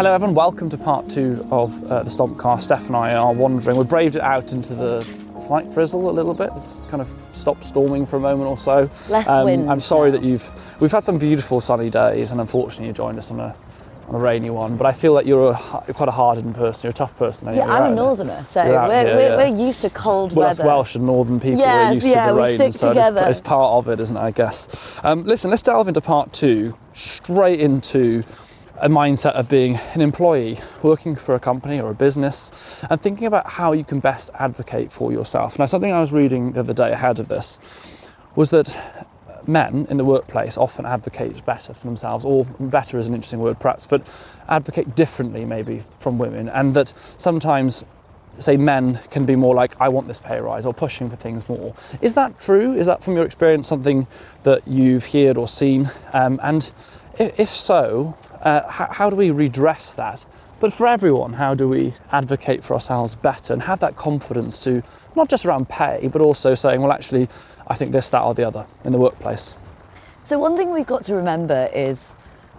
Hello, 0.00 0.14
everyone. 0.14 0.34
Welcome 0.34 0.70
to 0.70 0.78
part 0.78 1.10
two 1.10 1.46
of 1.50 1.84
uh, 1.84 2.02
the 2.02 2.08
Stompcast. 2.08 2.66
Stef 2.66 2.86
and 2.86 2.96
I 2.96 3.12
are 3.12 3.34
wandering. 3.34 3.76
We've 3.76 3.86
braved 3.86 4.16
it 4.16 4.22
out 4.22 4.54
into 4.54 4.74
the 4.74 5.02
slight 5.42 5.70
drizzle 5.74 6.08
a 6.08 6.10
little 6.10 6.32
bit. 6.32 6.48
It's 6.56 6.80
kind 6.88 7.02
of 7.02 7.12
stopped 7.34 7.66
storming 7.66 8.06
for 8.06 8.16
a 8.16 8.20
moment 8.20 8.48
or 8.48 8.56
so. 8.56 8.88
Less 9.10 9.28
Um, 9.28 9.44
wind 9.44 9.70
I'm 9.70 9.78
sorry 9.78 10.10
now. 10.10 10.16
that 10.16 10.26
you've. 10.26 10.80
We've 10.80 10.90
had 10.90 11.04
some 11.04 11.18
beautiful 11.18 11.60
sunny 11.60 11.90
days, 11.90 12.32
and 12.32 12.40
unfortunately, 12.40 12.86
you 12.86 12.92
joined 12.94 13.18
us 13.18 13.30
on 13.30 13.40
a 13.40 13.54
on 14.08 14.14
a 14.14 14.18
rainy 14.18 14.48
one. 14.48 14.78
But 14.78 14.86
I 14.86 14.92
feel 14.92 15.12
that 15.16 15.26
you're 15.26 15.50
a, 15.50 15.54
h- 15.54 15.94
quite 15.94 16.08
a 16.08 16.12
hardened 16.12 16.54
person. 16.54 16.88
You're 16.88 16.92
a 16.92 16.94
tough 16.94 17.14
person. 17.18 17.48
Yeah, 17.48 17.60
anyway. 17.60 17.66
You're 17.66 17.76
I'm 17.84 17.92
a 17.92 17.94
northerner, 17.94 18.42
so 18.46 18.64
we're, 18.64 18.70
here, 18.70 19.14
we're, 19.16 19.20
yeah. 19.20 19.36
we're 19.36 19.66
used 19.66 19.82
to 19.82 19.90
cold 19.90 20.32
weather. 20.32 20.38
Well, 20.40 20.46
weather. 20.48 20.56
that's 20.62 20.66
Welsh 20.66 20.94
and 20.96 21.04
Northern 21.04 21.40
people 21.40 21.58
Yes, 21.58 21.90
are 21.90 21.92
used 21.92 22.06
yeah, 22.06 22.26
to 22.26 22.32
the 22.32 22.40
rain, 22.40 22.54
stick 22.56 22.72
so 22.72 22.90
it's, 22.92 23.20
it's 23.20 23.40
part 23.40 23.72
of 23.74 23.88
it, 23.88 24.00
isn't 24.00 24.16
it? 24.16 24.20
I 24.20 24.30
guess. 24.30 24.96
Um, 25.02 25.24
listen, 25.24 25.50
let's 25.50 25.62
delve 25.62 25.88
into 25.88 26.00
part 26.00 26.32
two, 26.32 26.74
straight 26.94 27.60
into 27.60 28.22
a 28.80 28.88
mindset 28.88 29.32
of 29.32 29.48
being 29.48 29.76
an 29.94 30.00
employee, 30.00 30.58
working 30.82 31.14
for 31.14 31.34
a 31.34 31.40
company 31.40 31.80
or 31.80 31.90
a 31.90 31.94
business, 31.94 32.82
and 32.88 33.00
thinking 33.00 33.26
about 33.26 33.46
how 33.46 33.72
you 33.72 33.84
can 33.84 34.00
best 34.00 34.30
advocate 34.34 34.90
for 34.90 35.12
yourself. 35.12 35.58
Now, 35.58 35.66
something 35.66 35.92
I 35.92 36.00
was 36.00 36.12
reading 36.12 36.52
the 36.52 36.60
other 36.60 36.72
day 36.72 36.90
ahead 36.92 37.20
of 37.20 37.28
this 37.28 37.60
was 38.34 38.50
that 38.50 39.06
men 39.46 39.86
in 39.90 39.96
the 39.96 40.04
workplace 40.04 40.56
often 40.56 40.86
advocate 40.86 41.44
better 41.44 41.74
for 41.74 41.86
themselves, 41.86 42.24
or 42.24 42.44
better 42.58 42.98
is 42.98 43.06
an 43.06 43.14
interesting 43.14 43.40
word 43.40 43.58
perhaps, 43.58 43.86
but 43.86 44.06
advocate 44.48 44.94
differently 44.94 45.44
maybe 45.44 45.82
from 45.98 46.18
women, 46.18 46.48
and 46.48 46.74
that 46.74 46.88
sometimes 47.16 47.84
say 48.38 48.56
men 48.56 48.98
can 49.10 49.26
be 49.26 49.36
more 49.36 49.54
like 49.54 49.78
I 49.80 49.88
want 49.88 50.06
this 50.06 50.20
pay 50.20 50.40
rise 50.40 50.64
or 50.64 50.72
pushing 50.72 51.10
for 51.10 51.16
things 51.16 51.48
more. 51.48 51.74
Is 52.00 52.14
that 52.14 52.38
true? 52.40 52.72
Is 52.74 52.86
that 52.86 53.02
from 53.02 53.14
your 53.14 53.26
experience 53.26 53.68
something 53.68 54.06
that 54.44 54.66
you've 54.66 55.06
heard 55.12 55.36
or 55.36 55.48
seen? 55.48 55.90
Um, 56.12 56.40
and 56.42 56.72
if 57.18 57.48
so, 57.48 58.16
uh, 58.42 58.68
how, 58.68 58.86
how 58.90 59.10
do 59.10 59.16
we 59.16 59.30
redress 59.30 59.94
that? 59.94 60.24
But 60.60 60.72
for 60.74 60.86
everyone, 60.86 61.32
how 61.34 61.54
do 61.54 61.68
we 61.68 61.94
advocate 62.12 62.62
for 62.62 62.74
ourselves 62.74 63.14
better 63.14 63.54
and 63.54 63.62
have 63.62 63.80
that 63.80 63.96
confidence 63.96 64.62
to 64.64 64.82
not 65.16 65.28
just 65.28 65.46
around 65.46 65.68
pay, 65.68 66.08
but 66.12 66.20
also 66.20 66.54
saying, 66.54 66.82
well, 66.82 66.92
actually, 66.92 67.28
I 67.66 67.76
think 67.76 67.92
this, 67.92 68.10
that, 68.10 68.22
or 68.22 68.34
the 68.34 68.46
other 68.46 68.66
in 68.84 68.92
the 68.92 68.98
workplace? 68.98 69.54
So 70.22 70.38
one 70.38 70.56
thing 70.56 70.70
we've 70.70 70.86
got 70.86 71.04
to 71.04 71.14
remember 71.14 71.70
is, 71.74 72.12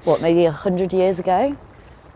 what 0.04 0.22
maybe 0.22 0.46
a 0.46 0.52
hundred 0.52 0.94
years 0.94 1.20
ago, 1.20 1.56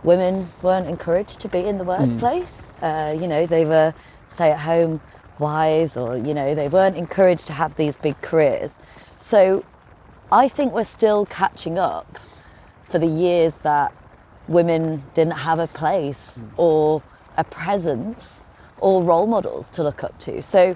women 0.04 0.50
weren't 0.64 0.88
encouraged 0.88 1.40
to 1.42 1.48
be 1.48 1.60
in 1.60 1.78
the 1.78 1.84
workplace. 1.84 2.72
Uh, 2.82 3.16
you 3.20 3.28
know, 3.28 3.46
they 3.46 3.64
were 3.64 3.94
stay-at-home 4.28 5.02
wives, 5.38 5.96
or 5.96 6.18
you 6.18 6.34
know, 6.34 6.56
they 6.56 6.68
weren't 6.68 6.98
encouraged 6.98 7.46
to 7.48 7.54
have 7.54 7.76
these 7.76 7.96
big 7.96 8.20
careers. 8.22 8.76
So, 9.20 9.64
I 10.32 10.50
think 10.50 10.74
we're 10.74 10.84
still 10.84 11.28
catching 11.28 11.78
up 11.78 12.18
for 12.90 13.00
the 13.00 13.08
years 13.08 13.56
that 13.58 13.94
women 14.48 15.04
didn't 15.14 15.34
have 15.34 15.60
a 15.60 15.68
place 15.68 16.36
hmm. 16.36 16.48
or 16.58 17.04
a 17.38 17.44
presence 17.44 18.44
or 18.80 19.04
role 19.04 19.28
models 19.28 19.70
to 19.70 19.84
look 19.84 20.04
up 20.04 20.18
to. 20.20 20.42
So 20.42 20.76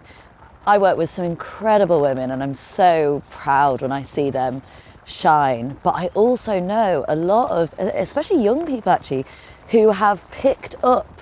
I 0.65 0.77
work 0.77 0.97
with 0.97 1.09
some 1.09 1.25
incredible 1.25 2.01
women 2.01 2.31
and 2.31 2.41
I'm 2.41 2.55
so 2.55 3.23
proud 3.29 3.81
when 3.81 3.91
I 3.91 4.03
see 4.03 4.29
them 4.29 4.61
shine. 5.05 5.77
But 5.83 5.95
I 5.95 6.07
also 6.07 6.59
know 6.59 7.05
a 7.07 7.15
lot 7.15 7.51
of, 7.51 7.73
especially 7.79 8.43
young 8.43 8.65
people 8.65 8.91
actually, 8.91 9.25
who 9.69 9.91
have 9.91 10.29
picked 10.31 10.75
up 10.83 11.21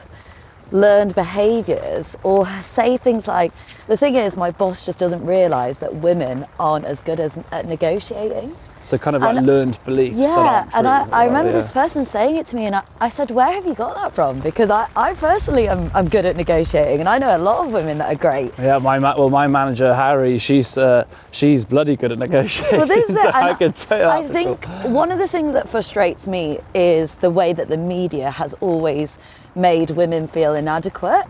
learned 0.72 1.16
behaviors 1.16 2.18
or 2.24 2.46
say 2.62 2.98
things 2.98 3.28
like 3.28 3.54
the 3.88 3.96
thing 3.96 4.16
is 4.16 4.36
my 4.36 4.52
boss 4.52 4.86
just 4.86 5.00
doesn't 5.00 5.26
realize 5.26 5.80
that 5.80 5.96
women 5.96 6.46
aren't 6.60 6.84
as 6.84 7.02
good 7.02 7.22
as 7.22 7.38
at 7.54 7.66
negotiating 7.66 8.54
So 8.84 8.98
kind 8.98 9.16
of 9.18 9.22
like 9.22 9.36
And- 9.36 9.46
learned 9.46 9.80
beliefs. 9.86 10.16
that 10.18 10.24
yeah, 10.72 10.78
and 10.78 10.88
I, 10.88 11.06
I 11.12 11.26
remember 11.26 11.52
yeah. 11.52 11.58
this 11.58 11.72
person 11.72 12.06
saying 12.06 12.38
it 12.38 12.48
to 12.48 12.56
me, 12.56 12.68
and 12.68 12.76
I, 12.76 12.84
I 13.02 13.10
said, 13.10 13.32
"Where 13.32 13.52
have 13.52 13.66
you 13.66 13.74
got 13.74 13.96
that 13.96 14.14
from?" 14.14 14.40
Because 14.40 14.70
I, 14.70 14.88
I 14.96 15.14
personally 15.14 15.68
am 15.68 15.92
I'm 15.94 16.08
good 16.08 16.26
at 16.26 16.38
negotiating, 16.38 17.02
and 17.02 17.10
I 17.10 17.18
know 17.18 17.36
a 17.36 17.38
lot 17.38 17.66
of 17.66 17.74
women 17.74 17.98
that 17.98 18.14
are 18.14 18.18
great. 18.18 18.54
Yeah, 18.58 18.78
my 18.78 18.98
ma- 18.98 19.16
well, 19.18 19.30
my 19.30 19.48
manager 19.48 19.94
Harry, 19.94 20.38
she's 20.38 20.78
uh, 20.78 21.04
she's 21.32 21.66
bloody 21.66 21.96
good 21.98 22.12
at 22.14 22.20
negotiating. 22.20 22.78
Well, 22.78 22.88
this 22.88 23.10
is 23.10 23.22
so 23.22 23.30
I 23.30 23.54
could 23.56 23.76
say 23.76 23.98
that. 24.00 24.08
I 24.08 24.28
think 24.28 24.64
sure. 24.64 24.92
one 24.92 25.12
of 25.12 25.20
the 25.20 25.28
things 25.28 25.52
that 25.54 25.68
frustrates 25.68 26.26
me 26.28 26.60
is 26.74 27.16
the 27.16 27.30
way 27.30 27.52
that 27.54 27.68
the 27.68 27.78
media 27.78 28.32
has 28.32 28.54
always 28.62 29.20
made 29.54 29.90
women 29.92 30.28
feel 30.30 30.54
inadequate, 30.54 31.26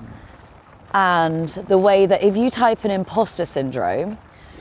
and 0.93 1.49
the 1.49 1.77
way 1.77 2.05
that 2.05 2.21
if 2.23 2.37
you 2.37 2.49
type 2.51 2.83
an 2.85 2.91
imposter 2.91 3.45
syndrome. 3.45 4.17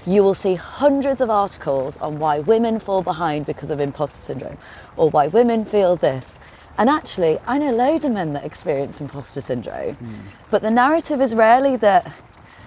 You 0.06 0.22
will 0.22 0.34
see 0.34 0.54
hundreds 0.54 1.20
of 1.20 1.30
articles 1.30 1.96
on 1.96 2.18
why 2.18 2.38
women 2.38 2.78
fall 2.78 3.02
behind 3.02 3.44
because 3.44 3.70
of 3.70 3.80
imposter 3.80 4.20
syndrome 4.20 4.56
or 4.96 5.10
why 5.10 5.26
women 5.26 5.64
feel 5.64 5.96
this. 5.96 6.38
And 6.78 6.88
actually, 6.88 7.38
I 7.46 7.58
know 7.58 7.74
loads 7.74 8.04
of 8.04 8.12
men 8.12 8.32
that 8.34 8.44
experience 8.44 9.00
imposter 9.00 9.40
syndrome, 9.40 9.94
hmm. 9.94 10.14
but 10.50 10.62
the 10.62 10.70
narrative 10.70 11.20
is 11.20 11.34
rarely 11.34 11.76
that 11.76 12.12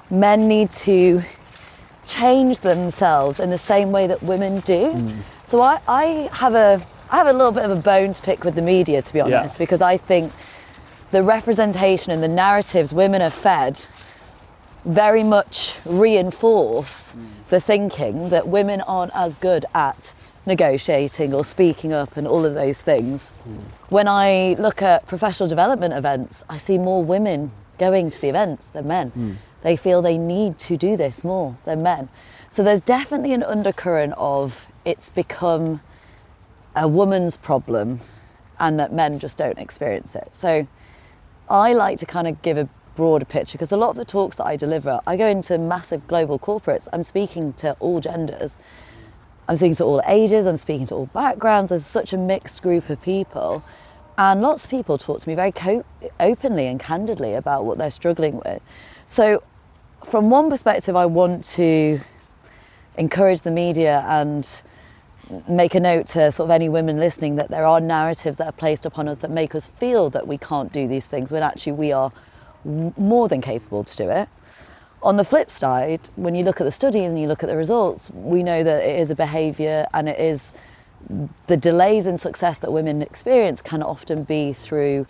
men 0.10 0.48
need 0.48 0.72
to 0.72 1.22
change 2.08 2.60
themselves 2.60 3.40
in 3.40 3.52
the 3.52 3.58
same 3.58 3.92
way 3.92 4.08
that 4.08 4.22
women 4.24 4.62
do. 4.62 4.92
Hmm. 4.92 5.20
So 5.46 5.62
I, 5.62 5.80
I 5.88 6.06
have 6.34 6.56
a 6.56 6.82
I 7.12 7.18
have 7.18 7.28
a 7.28 7.34
little 7.34 7.52
bit 7.52 7.66
of 7.66 7.72
a 7.72 7.82
bone 7.82 8.14
to 8.14 8.22
pick 8.22 8.44
with 8.44 8.56
the 8.56 8.62
media 8.62 9.02
to 9.02 9.14
be 9.14 9.20
Yeah. 9.20 9.40
honest, 9.40 9.58
because 9.58 9.82
I 9.82 9.98
think 9.98 10.32
the 11.12 11.24
representation 11.24 12.12
and 12.12 12.22
the 12.22 12.28
narratives 12.28 12.94
women 12.94 13.22
are 13.22 13.32
fed 13.32 13.86
very 14.86 15.24
much 15.24 15.78
reinforce 15.86 17.16
the 17.50 17.60
thinking 17.60 18.30
that 18.30 18.48
women 18.48 18.82
aren't 18.82 19.16
as 19.16 19.36
good 19.36 19.66
at 19.74 20.14
negotiating 20.46 21.34
or 21.34 21.44
speaking 21.44 21.94
up 21.94 22.18
and 22.18 22.28
all 22.28 22.46
of 22.46 22.54
those 22.56 22.82
things. 22.82 23.28
When 23.90 24.08
I 24.08 24.56
look 24.58 24.82
at 24.82 25.06
professional 25.08 25.50
development 25.50 25.94
events, 25.94 26.44
I 26.50 26.58
see 26.58 26.78
more 26.78 27.04
women 27.04 27.52
going 27.78 28.10
to 28.12 28.22
the 28.22 28.30
events 28.30 28.68
than 28.68 28.88
men. 28.88 29.38
They 29.62 29.76
feel 29.76 30.02
they 30.02 30.18
need 30.18 30.58
to 30.60 30.78
do 30.78 30.96
this 30.98 31.24
more 31.24 31.58
than 31.66 31.84
men. 31.84 32.10
So 32.50 32.64
there's 32.64 32.82
definitely 32.82 33.34
an 33.34 33.44
undercurrent 33.44 34.14
of 34.18 34.68
it's 34.86 35.10
become 35.10 35.82
a 36.76 36.88
woman's 36.88 37.38
problem 37.38 38.02
and 38.60 38.80
that 38.80 38.92
men 38.92 39.20
just 39.20 39.38
don't 39.38 39.58
experience 39.58 40.16
it. 40.16 40.34
So 40.34 40.68
I 41.50 41.74
like 41.74 42.00
to 42.00 42.06
kind 42.06 42.28
of 42.28 42.42
give 42.42 42.58
a 42.58 42.70
broader 43.00 43.24
picture 43.24 43.58
because 43.58 43.72
a 43.72 43.78
lot 43.78 43.92
of 43.92 43.96
the 43.96 44.04
talks 44.04 44.36
that 44.36 44.46
I 44.46 44.58
deliver, 44.58 45.00
I 45.08 45.16
go 45.16 45.26
into 45.26 45.58
massive 45.58 46.06
global 46.06 46.38
corporates. 46.38 46.90
I'm 46.92 47.04
speaking 47.04 47.54
to 47.54 47.78
all 47.80 48.02
genders. 48.02 48.58
I'm 49.48 49.56
speaking 49.56 49.76
to 49.76 49.86
all 49.86 50.02
ages, 50.06 50.46
I'm 50.46 50.58
speaking 50.58 50.86
to 50.88 50.96
all 50.96 51.06
backgrounds. 51.06 51.70
There's 51.70 51.86
such 51.86 52.12
a 52.12 52.18
mixed 52.18 52.62
group 52.62 52.90
of 52.90 53.02
people. 53.02 53.64
And 54.18 54.42
lots 54.42 54.66
of 54.66 54.70
people 54.70 54.98
talk 54.98 55.22
to 55.22 55.30
me 55.30 55.34
very 55.34 55.54
co- 55.54 55.86
openly 56.20 56.68
and 56.68 56.78
candidly 56.78 57.36
about 57.36 57.64
what 57.64 57.78
they're 57.78 57.90
struggling 57.90 58.42
with. 58.44 58.62
So, 59.08 59.44
from 60.04 60.30
one 60.30 60.50
perspective, 60.50 60.98
I 60.98 61.06
want 61.06 61.46
to 61.56 62.00
encourage 62.98 63.44
the 63.44 63.52
media 63.52 64.04
and 64.10 64.46
make 65.48 65.74
a 65.74 65.80
note 65.80 66.08
to 66.08 66.34
sort 66.34 66.48
of 66.48 66.52
any 66.52 66.68
women 66.68 67.00
listening 67.00 67.38
that 67.38 67.50
there 67.50 67.66
are 67.66 67.80
narratives 67.80 68.36
that 68.38 68.48
are 68.48 68.58
placed 68.64 68.86
upon 68.86 69.08
us 69.08 69.20
that 69.20 69.32
make 69.32 69.56
us 69.56 69.68
feel 69.68 70.10
that 70.10 70.28
we 70.28 70.38
can't 70.38 70.74
do 70.74 70.86
these 70.86 71.08
things 71.08 71.32
when 71.32 71.44
actually 71.44 71.72
we 71.72 71.94
are 71.94 72.12
more 72.66 73.28
than 73.28 73.42
capable 73.42 73.84
to 73.84 73.98
do 73.98 74.10
it. 74.10 74.30
On 75.02 75.16
the 75.16 75.24
flip 75.24 75.50
side, 75.50 76.10
when 76.16 76.36
you 76.36 76.44
look 76.44 76.60
at 76.60 76.66
the 76.66 76.72
studies 76.72 77.10
and 77.10 77.20
you 77.20 77.28
look 77.28 77.42
at 77.42 77.48
the 77.48 77.56
results, 77.56 78.10
we 78.12 78.44
know 78.44 78.64
that 78.64 78.84
it 78.84 79.00
is 79.00 79.10
a 79.10 79.16
behaviour 79.16 79.88
and 79.94 80.10
it 80.10 80.20
is 80.20 80.54
the 81.48 81.58
delays 81.58 82.06
in 82.06 82.18
success 82.18 82.58
that 82.58 82.74
women 82.74 83.02
experience 83.02 83.62
can 83.62 83.82
often 83.82 84.24
be 84.24 84.52
through, 84.52 85.08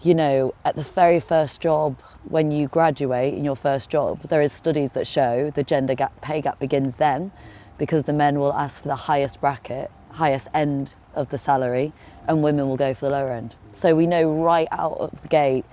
you 0.00 0.14
know, 0.14 0.54
at 0.64 0.74
the 0.74 0.82
very 0.82 1.20
first 1.20 1.60
job 1.60 2.00
when 2.24 2.50
you 2.50 2.68
graduate 2.68 3.34
in 3.34 3.44
your 3.44 3.56
first 3.56 3.90
job, 3.90 4.20
there 4.28 4.40
is 4.40 4.52
studies 4.52 4.92
that 4.92 5.06
show 5.06 5.50
the 5.54 5.62
gender 5.62 5.94
gap, 5.94 6.18
pay 6.22 6.40
gap 6.40 6.58
begins 6.58 6.94
then 6.94 7.30
because 7.78 8.04
the 8.04 8.12
men 8.12 8.38
will 8.38 8.54
ask 8.54 8.82
for 8.82 8.88
the 8.88 8.96
highest 8.96 9.40
bracket, 9.40 9.90
highest 10.10 10.48
end 10.54 10.94
of 11.14 11.28
the 11.28 11.38
salary, 11.38 11.92
and 12.26 12.42
women 12.42 12.68
will 12.68 12.76
go 12.76 12.94
for 12.94 13.06
the 13.06 13.10
lower 13.10 13.30
end. 13.30 13.54
So 13.72 13.94
we 13.94 14.06
know 14.06 14.32
right 14.32 14.68
out 14.70 14.96
of 14.98 15.20
the 15.20 15.28
gate 15.28 15.66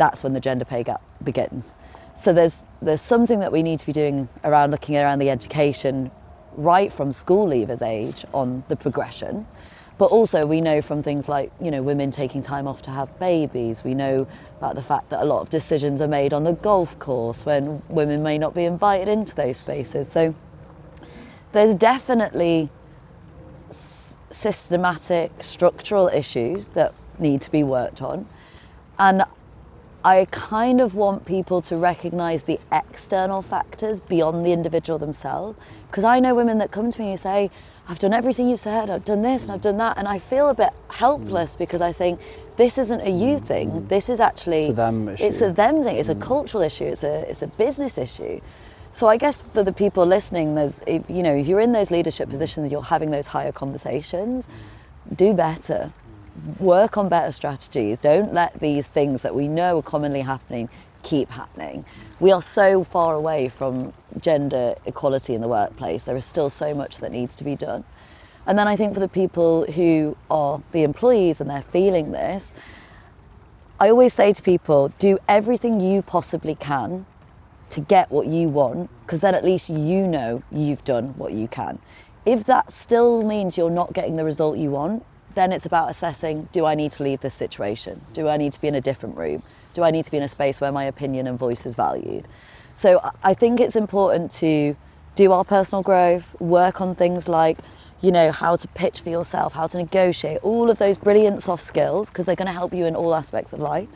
that's 0.00 0.22
when 0.22 0.32
the 0.32 0.40
gender 0.40 0.64
pay 0.64 0.82
gap 0.82 1.02
begins. 1.22 1.74
So 2.16 2.32
there's 2.32 2.56
there's 2.80 3.02
something 3.02 3.40
that 3.40 3.52
we 3.52 3.62
need 3.62 3.78
to 3.80 3.86
be 3.86 3.92
doing 3.92 4.28
around 4.42 4.70
looking 4.70 4.96
around 4.96 5.18
the 5.18 5.28
education 5.28 6.10
right 6.56 6.90
from 6.90 7.12
school 7.12 7.46
leavers 7.46 7.82
age 7.82 8.24
on 8.32 8.64
the 8.68 8.76
progression. 8.76 9.46
But 9.98 10.06
also, 10.06 10.46
we 10.46 10.62
know 10.62 10.80
from 10.80 11.02
things 11.02 11.28
like 11.28 11.52
you 11.60 11.70
know 11.70 11.82
women 11.82 12.10
taking 12.10 12.40
time 12.40 12.66
off 12.66 12.80
to 12.82 12.90
have 12.90 13.08
babies. 13.18 13.84
We 13.84 13.94
know 13.94 14.26
about 14.56 14.74
the 14.74 14.82
fact 14.82 15.10
that 15.10 15.22
a 15.22 15.26
lot 15.26 15.42
of 15.42 15.50
decisions 15.50 16.00
are 16.00 16.08
made 16.08 16.32
on 16.32 16.44
the 16.44 16.54
golf 16.54 16.98
course 16.98 17.44
when 17.44 17.82
women 17.90 18.22
may 18.22 18.38
not 18.38 18.54
be 18.54 18.64
invited 18.64 19.08
into 19.08 19.34
those 19.34 19.58
spaces. 19.58 20.10
So 20.10 20.34
there's 21.52 21.74
definitely 21.74 22.70
s- 23.68 24.16
systematic 24.30 25.30
structural 25.40 26.08
issues 26.08 26.68
that 26.68 26.94
need 27.18 27.42
to 27.42 27.50
be 27.50 27.62
worked 27.62 28.00
on, 28.00 28.26
and 28.98 29.24
I 30.04 30.26
kind 30.30 30.80
of 30.80 30.94
want 30.94 31.26
people 31.26 31.60
to 31.62 31.76
recognize 31.76 32.44
the 32.44 32.58
external 32.72 33.42
factors 33.42 34.00
beyond 34.00 34.46
the 34.46 34.52
individual 34.52 34.98
themselves. 34.98 35.58
Because 35.90 36.04
I 36.04 36.20
know 36.20 36.34
women 36.34 36.58
that 36.58 36.70
come 36.70 36.90
to 36.90 37.00
me 37.00 37.10
and 37.10 37.20
say, 37.20 37.50
I've 37.86 37.98
done 37.98 38.14
everything 38.14 38.48
you 38.48 38.56
said, 38.56 38.88
I've 38.88 39.04
done 39.04 39.22
this 39.22 39.42
and 39.42 39.52
I've 39.52 39.60
done 39.60 39.76
that. 39.78 39.98
And 39.98 40.08
I 40.08 40.18
feel 40.18 40.48
a 40.48 40.54
bit 40.54 40.70
helpless 40.88 41.54
because 41.56 41.80
I 41.82 41.92
think 41.92 42.20
this 42.56 42.78
isn't 42.78 43.00
a 43.00 43.10
you 43.10 43.38
thing. 43.38 43.70
Mm. 43.70 43.88
This 43.88 44.08
is 44.08 44.20
actually 44.20 44.60
It's 44.60 44.68
a 44.70 44.72
them 44.74 45.08
It's 45.08 45.40
a 45.40 45.52
them 45.52 45.82
thing. 45.82 45.96
It's 45.96 46.08
a 46.08 46.14
mm. 46.14 46.22
cultural 46.22 46.62
issue. 46.62 46.84
It's 46.84 47.02
a 47.02 47.28
it's 47.28 47.42
a 47.42 47.46
business 47.46 47.98
issue. 47.98 48.40
So 48.94 49.06
I 49.06 49.16
guess 49.16 49.42
for 49.42 49.62
the 49.62 49.72
people 49.72 50.06
listening, 50.06 50.54
there's 50.54 50.80
if, 50.86 51.08
you 51.10 51.22
know 51.22 51.34
if 51.34 51.46
you're 51.46 51.60
in 51.60 51.72
those 51.72 51.90
leadership 51.90 52.30
positions, 52.30 52.70
you're 52.70 52.82
having 52.82 53.10
those 53.10 53.26
higher 53.26 53.52
conversations. 53.52 54.48
Do 55.16 55.34
better 55.34 55.92
work 56.58 56.96
on 56.96 57.08
better 57.08 57.32
strategies. 57.32 58.00
Don't 58.00 58.32
let 58.32 58.58
these 58.60 58.88
things 58.88 59.22
that 59.22 59.34
we 59.34 59.48
know 59.48 59.78
are 59.78 59.82
commonly 59.82 60.22
happening 60.22 60.68
keep 61.02 61.30
happening. 61.30 61.84
We 62.18 62.32
are 62.32 62.42
so 62.42 62.84
far 62.84 63.14
away 63.14 63.48
from 63.48 63.92
gender 64.20 64.74
equality 64.84 65.34
in 65.34 65.40
the 65.40 65.48
workplace. 65.48 66.04
There 66.04 66.16
is 66.16 66.24
still 66.24 66.50
so 66.50 66.74
much 66.74 66.98
that 66.98 67.12
needs 67.12 67.34
to 67.36 67.44
be 67.44 67.56
done. 67.56 67.84
And 68.46 68.58
then 68.58 68.68
I 68.68 68.76
think 68.76 68.94
for 68.94 69.00
the 69.00 69.08
people 69.08 69.70
who 69.70 70.16
are 70.30 70.60
the 70.72 70.82
employees 70.82 71.40
and 71.40 71.48
they're 71.48 71.62
feeling 71.62 72.12
this, 72.12 72.52
I 73.78 73.88
always 73.88 74.12
say 74.12 74.32
to 74.32 74.42
people 74.42 74.92
do 74.98 75.18
everything 75.28 75.80
you 75.80 76.02
possibly 76.02 76.54
can 76.54 77.06
to 77.70 77.80
get 77.80 78.10
what 78.10 78.26
you 78.26 78.48
want, 78.48 78.90
because 79.06 79.20
then 79.20 79.34
at 79.34 79.44
least 79.44 79.70
you 79.70 80.06
know 80.06 80.42
you've 80.50 80.84
done 80.84 81.16
what 81.16 81.32
you 81.32 81.48
can. 81.48 81.78
If 82.26 82.44
that 82.44 82.72
still 82.72 83.22
means 83.26 83.56
you're 83.56 83.70
not 83.70 83.92
getting 83.94 84.16
the 84.16 84.24
result 84.24 84.58
you 84.58 84.70
want, 84.70 85.04
then 85.34 85.52
it's 85.52 85.66
about 85.66 85.90
assessing 85.90 86.48
do 86.52 86.64
I 86.66 86.74
need 86.74 86.92
to 86.92 87.02
leave 87.02 87.20
this 87.20 87.34
situation? 87.34 88.00
Do 88.12 88.28
I 88.28 88.36
need 88.36 88.52
to 88.52 88.60
be 88.60 88.68
in 88.68 88.74
a 88.74 88.80
different 88.80 89.16
room? 89.16 89.42
Do 89.74 89.82
I 89.82 89.90
need 89.90 90.04
to 90.04 90.10
be 90.10 90.16
in 90.16 90.22
a 90.22 90.28
space 90.28 90.60
where 90.60 90.72
my 90.72 90.84
opinion 90.84 91.26
and 91.26 91.38
voice 91.38 91.64
is 91.64 91.74
valued? 91.74 92.26
So 92.74 93.00
I- 93.22 93.34
think 93.34 93.60
it's 93.60 93.76
important 93.76 94.30
to 94.32 94.76
do 95.14 95.32
our 95.32 95.44
personal 95.44 95.82
growth, 95.82 96.34
work 96.40 96.80
on 96.80 96.94
things 96.94 97.28
like, 97.28 97.58
you 98.00 98.10
know, 98.10 98.32
how 98.32 98.56
to 98.56 98.66
pitch 98.68 99.00
for 99.00 99.10
yourself, 99.10 99.52
how 99.52 99.66
to 99.66 99.76
negotiate, 99.76 100.38
all 100.42 100.70
of 100.70 100.78
those 100.78 100.96
brilliant 100.96 101.42
soft 101.42 101.62
skills, 101.62 102.08
because 102.08 102.24
they're 102.24 102.36
going 102.36 102.46
to 102.46 102.52
help 102.52 102.72
you 102.72 102.86
in 102.86 102.96
all 102.96 103.14
aspects 103.14 103.52
of 103.52 103.60
life. 103.60 103.88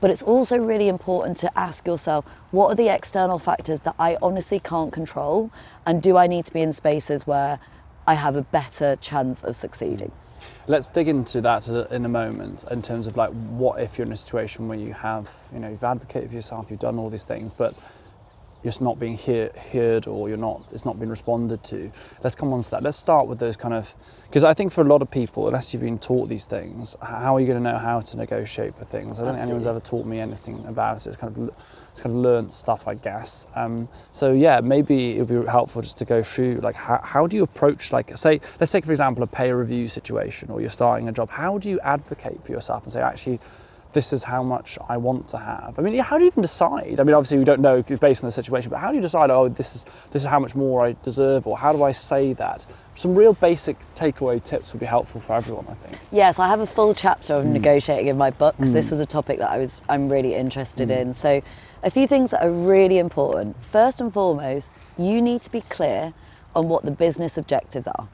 But 0.00 0.10
it's 0.10 0.22
also 0.22 0.56
really 0.56 0.88
important 0.88 1.36
to 1.38 1.58
ask 1.58 1.86
yourself 1.86 2.24
what 2.50 2.68
are 2.68 2.74
the 2.74 2.88
external 2.88 3.38
factors 3.38 3.82
that 3.82 3.94
I 3.98 4.18
honestly 4.20 4.58
can't 4.58 4.92
control? 4.92 5.50
And 5.86 6.02
do 6.02 6.16
I 6.16 6.26
need 6.26 6.44
to 6.46 6.52
be 6.52 6.60
in 6.60 6.72
spaces 6.72 7.26
where 7.26 7.60
I 8.06 8.14
have 8.14 8.34
a 8.34 8.42
better 8.42 8.96
chance 8.96 9.44
of 9.44 9.54
succeeding? 9.54 10.10
Let's 10.68 10.88
dig 10.88 11.08
into 11.08 11.40
that 11.40 11.68
in 11.90 12.04
a 12.04 12.08
moment 12.08 12.64
in 12.70 12.82
terms 12.82 13.06
of 13.06 13.16
like 13.16 13.30
what 13.30 13.80
if 13.80 13.98
you're 13.98 14.06
in 14.06 14.12
a 14.12 14.16
situation 14.16 14.68
where 14.68 14.78
you 14.78 14.92
have, 14.92 15.28
you 15.52 15.58
know, 15.58 15.68
you've 15.68 15.82
advocated 15.82 16.28
for 16.28 16.36
yourself, 16.36 16.70
you've 16.70 16.78
done 16.78 16.98
all 16.98 17.10
these 17.10 17.24
things, 17.24 17.52
but 17.52 17.74
you're 18.62 18.70
just 18.70 18.80
not 18.80 19.00
being 19.00 19.16
hear, 19.16 19.50
heard 19.72 20.06
or 20.06 20.28
you're 20.28 20.38
not, 20.38 20.62
it's 20.72 20.84
not 20.84 21.00
being 21.00 21.10
responded 21.10 21.64
to. 21.64 21.90
Let's 22.22 22.36
come 22.36 22.52
on 22.52 22.62
to 22.62 22.70
that. 22.70 22.84
Let's 22.84 22.96
start 22.96 23.26
with 23.26 23.40
those 23.40 23.56
kind 23.56 23.74
of, 23.74 23.92
because 24.28 24.44
I 24.44 24.54
think 24.54 24.70
for 24.70 24.82
a 24.82 24.84
lot 24.84 25.02
of 25.02 25.10
people, 25.10 25.48
unless 25.48 25.74
you've 25.74 25.82
been 25.82 25.98
taught 25.98 26.28
these 26.28 26.44
things, 26.44 26.94
how 27.02 27.34
are 27.34 27.40
you 27.40 27.48
going 27.48 27.60
to 27.60 27.72
know 27.72 27.78
how 27.78 28.00
to 28.00 28.16
negotiate 28.16 28.76
for 28.76 28.84
things? 28.84 29.18
I 29.18 29.24
don't 29.24 29.34
think 29.34 29.42
anyone's 29.42 29.66
ever 29.66 29.80
taught 29.80 30.06
me 30.06 30.20
anything 30.20 30.64
about 30.66 30.98
it. 30.98 31.08
It's 31.08 31.16
kind 31.16 31.36
of, 31.36 31.56
kind 32.00 32.16
of 32.16 32.22
learned 32.22 32.52
stuff, 32.52 32.88
I 32.88 32.94
guess. 32.94 33.46
Um, 33.54 33.88
so 34.10 34.32
yeah, 34.32 34.60
maybe 34.60 35.16
it 35.16 35.18
would 35.18 35.44
be 35.44 35.50
helpful 35.50 35.82
just 35.82 35.98
to 35.98 36.04
go 36.04 36.22
through 36.22 36.60
like 36.62 36.74
how, 36.74 37.00
how 37.02 37.26
do 37.26 37.36
you 37.36 37.42
approach 37.42 37.92
like 37.92 38.16
say 38.16 38.40
let's 38.60 38.72
take 38.72 38.84
for 38.84 38.92
example 38.92 39.22
a 39.22 39.26
pay 39.26 39.52
review 39.52 39.88
situation 39.88 40.50
or 40.50 40.60
you're 40.60 40.70
starting 40.70 41.08
a 41.08 41.12
job. 41.12 41.30
How 41.30 41.58
do 41.58 41.68
you 41.68 41.80
advocate 41.80 42.44
for 42.44 42.52
yourself 42.52 42.84
and 42.84 42.92
say 42.92 43.00
actually 43.00 43.40
this 43.92 44.12
is 44.12 44.24
how 44.24 44.42
much 44.42 44.78
I 44.88 44.96
want 44.96 45.28
to 45.28 45.38
have. 45.38 45.78
I 45.78 45.82
mean, 45.82 45.98
how 45.98 46.16
do 46.16 46.24
you 46.24 46.30
even 46.30 46.42
decide? 46.42 46.98
I 46.98 47.04
mean, 47.04 47.14
obviously 47.14 47.38
we 47.38 47.44
don't 47.44 47.60
know 47.60 47.82
based 47.82 48.24
on 48.24 48.28
the 48.28 48.32
situation, 48.32 48.70
but 48.70 48.78
how 48.78 48.90
do 48.90 48.96
you 48.96 49.02
decide? 49.02 49.30
Oh, 49.30 49.48
this 49.48 49.74
is 49.74 49.84
this 50.10 50.22
is 50.22 50.28
how 50.28 50.38
much 50.38 50.54
more 50.54 50.84
I 50.84 50.96
deserve, 51.02 51.46
or 51.46 51.56
how 51.56 51.72
do 51.72 51.82
I 51.82 51.92
say 51.92 52.32
that? 52.34 52.64
Some 52.94 53.14
real 53.14 53.34
basic 53.34 53.78
takeaway 53.94 54.42
tips 54.42 54.72
would 54.72 54.80
be 54.80 54.86
helpful 54.86 55.20
for 55.20 55.34
everyone, 55.34 55.66
I 55.68 55.74
think. 55.74 55.98
Yes, 56.10 56.38
I 56.38 56.48
have 56.48 56.60
a 56.60 56.66
full 56.66 56.94
chapter 56.94 57.34
of 57.34 57.44
hmm. 57.44 57.52
negotiating 57.52 58.08
in 58.08 58.18
my 58.18 58.30
book 58.30 58.56
because 58.56 58.70
hmm. 58.70 58.76
this 58.76 58.90
was 58.90 59.00
a 59.00 59.06
topic 59.06 59.38
that 59.38 59.50
I 59.50 59.58
was 59.58 59.80
I'm 59.88 60.08
really 60.08 60.34
interested 60.34 60.88
hmm. 60.88 60.94
in. 60.94 61.14
So, 61.14 61.42
a 61.82 61.90
few 61.90 62.06
things 62.06 62.30
that 62.30 62.44
are 62.44 62.52
really 62.52 62.98
important. 62.98 63.56
First 63.64 64.00
and 64.00 64.12
foremost, 64.12 64.70
you 64.96 65.20
need 65.20 65.42
to 65.42 65.50
be 65.50 65.62
clear 65.62 66.14
on 66.54 66.68
what 66.68 66.84
the 66.84 66.90
business 66.90 67.36
objectives 67.36 67.86
are. 67.86 68.08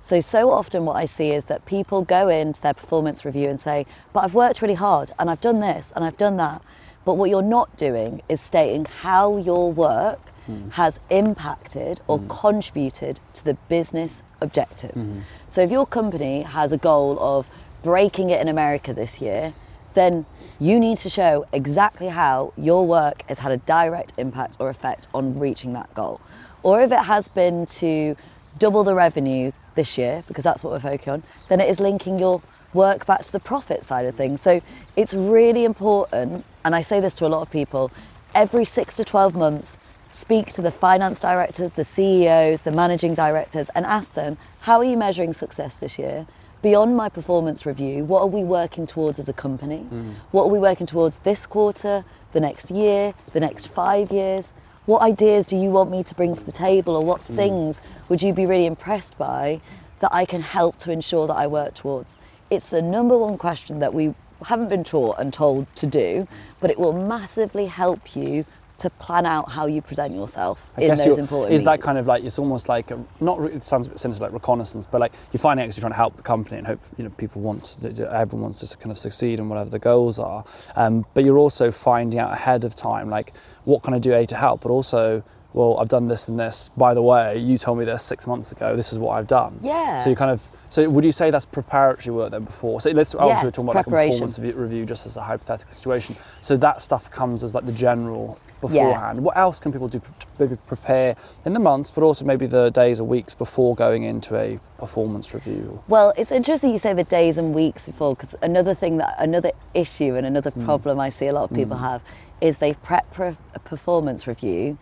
So 0.00 0.20
so 0.20 0.50
often 0.52 0.86
what 0.86 0.96
I 0.96 1.04
see 1.04 1.32
is 1.32 1.46
that 1.46 1.66
people 1.66 2.02
go 2.02 2.28
into 2.28 2.60
their 2.62 2.74
performance 2.74 3.24
review 3.24 3.48
and 3.48 3.60
say, 3.60 3.84
"But 4.12 4.24
I've 4.24 4.34
worked 4.34 4.62
really 4.62 4.74
hard 4.74 5.12
and 5.18 5.28
I've 5.28 5.40
done 5.40 5.60
this 5.60 5.92
and 5.94 6.04
I've 6.04 6.16
done 6.16 6.36
that." 6.38 6.62
But 7.04 7.14
what 7.14 7.30
you're 7.30 7.42
not 7.42 7.76
doing 7.76 8.22
is 8.28 8.40
stating 8.40 8.84
how 8.84 9.36
your 9.36 9.72
work 9.72 10.20
hmm. 10.46 10.70
has 10.70 11.00
impacted 11.10 12.00
or 12.06 12.18
hmm. 12.18 12.28
contributed 12.28 13.20
to 13.34 13.44
the 13.44 13.54
business 13.68 14.22
objectives. 14.40 15.06
Hmm. 15.06 15.20
So 15.48 15.62
if 15.62 15.70
your 15.70 15.86
company 15.86 16.42
has 16.42 16.72
a 16.72 16.78
goal 16.78 17.18
of 17.20 17.48
breaking 17.82 18.30
it 18.30 18.40
in 18.40 18.48
America 18.48 18.92
this 18.92 19.20
year, 19.20 19.52
then 19.98 20.24
you 20.60 20.78
need 20.78 20.96
to 20.98 21.10
show 21.10 21.44
exactly 21.52 22.08
how 22.08 22.52
your 22.56 22.86
work 22.86 23.22
has 23.28 23.40
had 23.40 23.52
a 23.52 23.56
direct 23.58 24.12
impact 24.16 24.56
or 24.60 24.70
effect 24.70 25.08
on 25.12 25.38
reaching 25.38 25.72
that 25.72 25.92
goal. 25.94 26.20
Or 26.62 26.80
if 26.80 26.92
it 26.92 27.04
has 27.04 27.28
been 27.28 27.66
to 27.66 28.16
double 28.58 28.84
the 28.84 28.94
revenue 28.94 29.52
this 29.74 29.98
year, 29.98 30.22
because 30.28 30.44
that's 30.44 30.64
what 30.64 30.72
we're 30.72 30.80
focusing 30.80 31.12
on, 31.14 31.22
then 31.48 31.60
it 31.60 31.68
is 31.68 31.80
linking 31.80 32.18
your 32.18 32.40
work 32.74 33.06
back 33.06 33.22
to 33.22 33.32
the 33.32 33.40
profit 33.40 33.84
side 33.84 34.06
of 34.06 34.14
things. 34.14 34.40
So 34.40 34.60
it's 34.96 35.14
really 35.14 35.64
important, 35.64 36.44
and 36.64 36.74
I 36.74 36.82
say 36.82 37.00
this 37.00 37.14
to 37.16 37.26
a 37.26 37.28
lot 37.28 37.42
of 37.42 37.50
people, 37.50 37.90
every 38.34 38.64
six 38.64 38.96
to 38.96 39.04
12 39.04 39.34
months, 39.34 39.78
speak 40.10 40.52
to 40.52 40.62
the 40.62 40.70
finance 40.70 41.20
directors, 41.20 41.72
the 41.72 41.84
CEOs, 41.84 42.62
the 42.62 42.72
managing 42.72 43.14
directors, 43.14 43.68
and 43.74 43.84
ask 43.84 44.14
them, 44.14 44.36
how 44.60 44.78
are 44.78 44.84
you 44.84 44.96
measuring 44.96 45.32
success 45.32 45.76
this 45.76 45.98
year? 45.98 46.26
Beyond 46.60 46.96
my 46.96 47.08
performance 47.08 47.64
review, 47.64 48.04
what 48.04 48.20
are 48.20 48.26
we 48.26 48.42
working 48.42 48.84
towards 48.84 49.20
as 49.20 49.28
a 49.28 49.32
company? 49.32 49.78
Hmm. 49.78 50.10
What 50.32 50.44
are 50.44 50.48
we 50.48 50.58
working 50.58 50.88
towards 50.88 51.20
this 51.20 51.46
quarter, 51.46 52.04
the 52.32 52.40
next 52.40 52.72
year, 52.72 53.14
the 53.32 53.38
next 53.38 53.68
five 53.68 54.10
years? 54.10 54.52
What 54.84 55.02
ideas 55.02 55.46
do 55.46 55.56
you 55.56 55.70
want 55.70 55.90
me 55.90 56.02
to 56.02 56.14
bring 56.16 56.34
to 56.34 56.42
the 56.42 56.50
table, 56.50 56.96
or 56.96 57.04
what 57.04 57.20
hmm. 57.20 57.36
things 57.36 57.80
would 58.08 58.22
you 58.22 58.32
be 58.32 58.44
really 58.44 58.66
impressed 58.66 59.16
by 59.16 59.60
that 60.00 60.12
I 60.12 60.24
can 60.24 60.42
help 60.42 60.78
to 60.78 60.90
ensure 60.90 61.28
that 61.28 61.36
I 61.36 61.46
work 61.46 61.74
towards? 61.74 62.16
It's 62.50 62.66
the 62.66 62.82
number 62.82 63.16
one 63.16 63.38
question 63.38 63.78
that 63.78 63.94
we 63.94 64.14
haven't 64.46 64.68
been 64.68 64.84
taught 64.84 65.16
and 65.20 65.32
told 65.32 65.72
to 65.76 65.86
do, 65.86 66.26
but 66.58 66.70
it 66.70 66.78
will 66.78 66.92
massively 66.92 67.66
help 67.66 68.16
you 68.16 68.44
to 68.78 68.88
plan 68.90 69.26
out 69.26 69.50
how 69.50 69.66
you 69.66 69.82
present 69.82 70.14
yourself 70.14 70.64
I 70.76 70.82
in 70.82 70.94
those 70.94 71.18
important 71.18 71.54
is 71.54 71.64
that 71.64 71.70
meetings. 71.70 71.84
kind 71.84 71.98
of 71.98 72.06
like 72.06 72.24
it's 72.24 72.38
almost 72.38 72.68
like 72.68 72.90
a, 72.92 73.04
not 73.20 73.42
it 73.44 73.64
sounds 73.64 73.88
a 73.88 73.90
bit 73.90 73.98
sinister 73.98 74.22
like 74.22 74.32
reconnaissance 74.32 74.86
but 74.86 75.00
like 75.00 75.12
you're 75.32 75.40
finding 75.40 75.64
out 75.66 75.76
you're 75.76 75.80
trying 75.80 75.92
to 75.92 75.96
help 75.96 76.16
the 76.16 76.22
company 76.22 76.58
and 76.58 76.66
hope 76.66 76.80
you 76.96 77.04
know 77.04 77.10
people 77.10 77.42
want 77.42 77.76
everyone 77.82 78.42
wants 78.42 78.60
to 78.60 78.76
kind 78.76 78.92
of 78.92 78.98
succeed 78.98 79.40
in 79.40 79.48
whatever 79.48 79.68
the 79.70 79.78
goals 79.78 80.18
are. 80.18 80.44
Um, 80.76 81.04
but 81.14 81.24
you're 81.24 81.38
also 81.38 81.70
finding 81.70 82.20
out 82.20 82.32
ahead 82.32 82.64
of 82.64 82.74
time 82.74 83.10
like 83.10 83.32
what 83.64 83.82
can 83.82 83.94
I 83.94 83.98
do 83.98 84.14
a 84.14 84.26
to 84.26 84.36
help 84.36 84.62
but 84.62 84.70
also 84.70 85.24
well 85.54 85.78
I've 85.78 85.88
done 85.88 86.06
this 86.06 86.28
and 86.28 86.38
this. 86.38 86.70
By 86.76 86.94
the 86.94 87.02
way 87.02 87.38
you 87.38 87.58
told 87.58 87.78
me 87.78 87.84
this 87.84 88.04
six 88.04 88.26
months 88.28 88.52
ago. 88.52 88.76
This 88.76 88.92
is 88.92 88.98
what 89.00 89.18
I've 89.18 89.26
done. 89.26 89.58
Yeah. 89.60 89.98
so 89.98 90.10
you 90.10 90.14
kind 90.16 90.30
of 90.30 90.48
so 90.68 90.88
would 90.88 91.04
you 91.04 91.12
say 91.12 91.30
that's 91.30 91.46
preparatory 91.46 92.14
work 92.14 92.30
then 92.30 92.44
before? 92.44 92.80
So 92.80 92.90
let's 92.90 93.14
obviously 93.14 93.46
we're 93.46 93.50
talking 93.50 93.70
about 93.70 93.74
like 93.76 93.86
a 93.86 93.90
performance 93.90 94.38
review 94.38 94.86
just 94.86 95.04
as 95.06 95.16
a 95.16 95.22
hypothetical 95.22 95.74
situation. 95.74 96.14
So 96.42 96.56
that 96.58 96.80
stuff 96.82 97.10
comes 97.10 97.42
as 97.42 97.54
like 97.54 97.66
the 97.66 97.72
general 97.72 98.38
beforehand. 98.60 99.22
What 99.22 99.36
else 99.36 99.58
can 99.60 99.72
people 99.72 99.88
do 99.88 100.00
to 100.00 100.26
maybe 100.38 100.56
prepare 100.66 101.16
in 101.44 101.52
the 101.52 101.60
months, 101.60 101.90
but 101.90 102.02
also 102.02 102.24
maybe 102.24 102.46
the 102.46 102.70
days 102.70 103.00
or 103.00 103.04
weeks 103.04 103.34
before 103.34 103.74
going 103.74 104.02
into 104.02 104.36
a 104.36 104.58
performance 104.78 105.34
review? 105.34 105.82
Well, 105.88 106.12
it's 106.16 106.32
interesting 106.32 106.70
you 106.70 106.78
say 106.78 106.92
the 106.92 107.04
days 107.04 107.38
and 107.38 107.54
weeks 107.54 107.86
before, 107.86 108.14
because 108.14 108.34
another 108.42 108.74
thing 108.74 108.96
that, 108.98 109.14
another 109.18 109.52
issue 109.74 110.14
and 110.14 110.26
another 110.26 110.50
hmm. 110.50 110.64
problem 110.64 111.00
I 111.00 111.08
see 111.08 111.26
a 111.26 111.32
lot 111.32 111.50
of 111.50 111.56
people 111.56 111.76
hmm. 111.76 111.84
have 111.84 112.02
is 112.40 112.58
they 112.58 112.74
prep 112.74 113.12
for 113.14 113.36
a 113.54 113.58
performance 113.58 114.26
review 114.26 114.78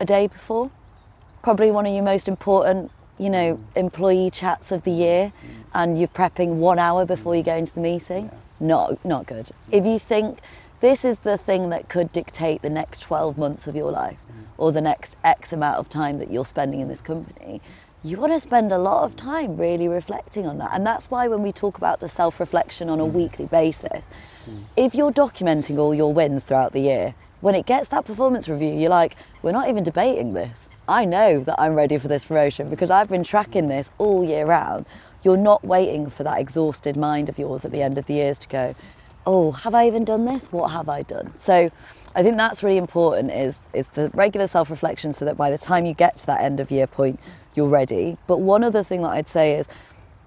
a 0.00 0.04
day 0.04 0.26
before. 0.26 0.70
Probably 1.42 1.70
one 1.70 1.86
of 1.86 1.92
your 1.94 2.04
most 2.04 2.28
important, 2.28 2.90
you 3.18 3.30
know, 3.30 3.54
hmm. 3.54 3.78
employee 3.78 4.30
chats 4.30 4.72
of 4.72 4.82
the 4.84 4.92
year, 4.92 5.32
and 5.74 5.98
you're 5.98 6.08
prepping 6.08 6.54
one 6.54 6.78
hour 6.78 7.04
before 7.04 7.36
you 7.36 7.42
go 7.42 7.54
into 7.54 7.74
the 7.74 7.80
meeting. 7.80 8.30
Not, 8.60 9.04
not 9.04 9.26
good. 9.26 9.50
If 9.70 9.86
you 9.86 10.00
think 10.00 10.40
this 10.80 11.04
is 11.04 11.20
the 11.20 11.38
thing 11.38 11.70
that 11.70 11.88
could 11.88 12.12
dictate 12.12 12.62
the 12.62 12.70
next 12.70 13.00
12 13.00 13.36
months 13.36 13.66
of 13.66 13.74
your 13.74 13.90
life 13.90 14.18
mm. 14.30 14.44
or 14.56 14.72
the 14.72 14.80
next 14.80 15.16
X 15.24 15.52
amount 15.52 15.78
of 15.78 15.88
time 15.88 16.18
that 16.18 16.30
you're 16.30 16.44
spending 16.44 16.80
in 16.80 16.88
this 16.88 17.00
company, 17.00 17.60
you 18.04 18.16
want 18.16 18.32
to 18.32 18.40
spend 18.40 18.70
a 18.70 18.78
lot 18.78 19.02
of 19.02 19.16
time 19.16 19.56
really 19.56 19.88
reflecting 19.88 20.46
on 20.46 20.58
that. 20.58 20.70
And 20.72 20.86
that's 20.86 21.10
why 21.10 21.26
when 21.26 21.42
we 21.42 21.50
talk 21.50 21.78
about 21.78 22.00
the 22.00 22.08
self 22.08 22.38
reflection 22.38 22.88
on 22.88 23.00
a 23.00 23.04
mm. 23.04 23.12
weekly 23.12 23.46
basis, 23.46 24.02
mm. 24.48 24.64
if 24.76 24.94
you're 24.94 25.12
documenting 25.12 25.78
all 25.78 25.94
your 25.94 26.14
wins 26.14 26.44
throughout 26.44 26.72
the 26.72 26.80
year, 26.80 27.14
when 27.40 27.54
it 27.54 27.66
gets 27.66 27.88
that 27.88 28.04
performance 28.04 28.48
review, 28.48 28.72
you're 28.72 28.90
like, 28.90 29.16
we're 29.42 29.52
not 29.52 29.68
even 29.68 29.84
debating 29.84 30.34
this. 30.34 30.68
I 30.88 31.04
know 31.04 31.40
that 31.40 31.60
I'm 31.60 31.74
ready 31.74 31.98
for 31.98 32.08
this 32.08 32.24
promotion 32.24 32.70
because 32.70 32.90
I've 32.90 33.08
been 33.08 33.22
tracking 33.22 33.68
this 33.68 33.90
all 33.98 34.24
year 34.24 34.46
round. 34.46 34.86
You're 35.22 35.36
not 35.36 35.64
waiting 35.64 36.08
for 36.08 36.24
that 36.24 36.40
exhausted 36.40 36.96
mind 36.96 37.28
of 37.28 37.38
yours 37.38 37.64
at 37.64 37.70
the 37.70 37.82
end 37.82 37.98
of 37.98 38.06
the 38.06 38.14
years 38.14 38.38
to 38.38 38.48
go, 38.48 38.74
oh, 39.28 39.52
have 39.52 39.74
I 39.74 39.86
even 39.86 40.04
done 40.04 40.24
this? 40.24 40.46
What 40.46 40.70
have 40.70 40.88
I 40.88 41.02
done? 41.02 41.32
So 41.36 41.70
I 42.14 42.22
think 42.22 42.38
that's 42.38 42.62
really 42.62 42.78
important 42.78 43.30
is, 43.30 43.60
is 43.74 43.88
the 43.88 44.08
regular 44.14 44.46
self-reflection 44.46 45.12
so 45.12 45.26
that 45.26 45.36
by 45.36 45.50
the 45.50 45.58
time 45.58 45.84
you 45.84 45.92
get 45.92 46.16
to 46.18 46.26
that 46.26 46.40
end 46.40 46.60
of 46.60 46.70
year 46.70 46.86
point, 46.86 47.20
you're 47.54 47.68
ready. 47.68 48.16
But 48.26 48.38
one 48.38 48.64
other 48.64 48.82
thing 48.82 49.02
that 49.02 49.10
I'd 49.10 49.28
say 49.28 49.54
is 49.56 49.68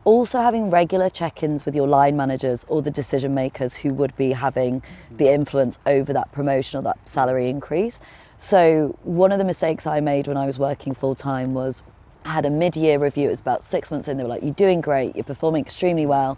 also 0.03 0.39
having 0.39 0.69
regular 0.69 1.09
check-ins 1.09 1.65
with 1.65 1.73
your 1.73 1.87
line 1.87 2.15
managers 2.15 2.63
or 2.69 2.83
the 2.83 2.91
decision 2.91 3.33
makers 3.33 3.73
who 3.75 3.91
would 3.95 4.15
be 4.17 4.33
having 4.33 4.81
mm-hmm. 4.81 5.17
the 5.17 5.33
influence 5.33 5.79
over 5.87 6.13
that 6.13 6.31
promotion 6.31 6.77
or 6.77 6.83
that 6.83 7.09
salary 7.09 7.49
increase. 7.49 7.99
So 8.37 8.95
one 9.01 9.31
of 9.31 9.39
the 9.39 9.45
mistakes 9.45 9.87
I 9.87 9.99
made 9.99 10.27
when 10.27 10.37
I 10.37 10.45
was 10.45 10.59
working 10.59 10.93
full 10.93 11.15
time 11.15 11.55
was 11.55 11.81
I 12.23 12.33
had 12.33 12.45
a 12.45 12.51
mid-year 12.51 12.99
review. 12.99 13.27
It 13.27 13.31
was 13.31 13.39
about 13.39 13.63
six 13.63 13.89
months 13.89 14.07
in. 14.07 14.17
They 14.17 14.23
were 14.23 14.29
like, 14.29 14.43
"You're 14.43 14.53
doing 14.53 14.79
great. 14.79 15.15
You're 15.15 15.23
performing 15.23 15.63
extremely 15.63 16.05
well. 16.05 16.37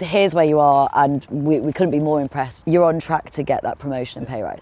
Here's 0.00 0.34
where 0.34 0.44
you 0.44 0.58
are," 0.58 0.88
and 0.94 1.26
we, 1.30 1.60
we 1.60 1.72
couldn't 1.72 1.90
be 1.90 2.00
more 2.00 2.20
impressed. 2.20 2.62
You're 2.66 2.84
on 2.84 2.98
track 3.00 3.30
to 3.30 3.42
get 3.42 3.62
that 3.62 3.78
promotion 3.78 4.18
and 4.20 4.28
pay 4.28 4.42
rise. 4.42 4.60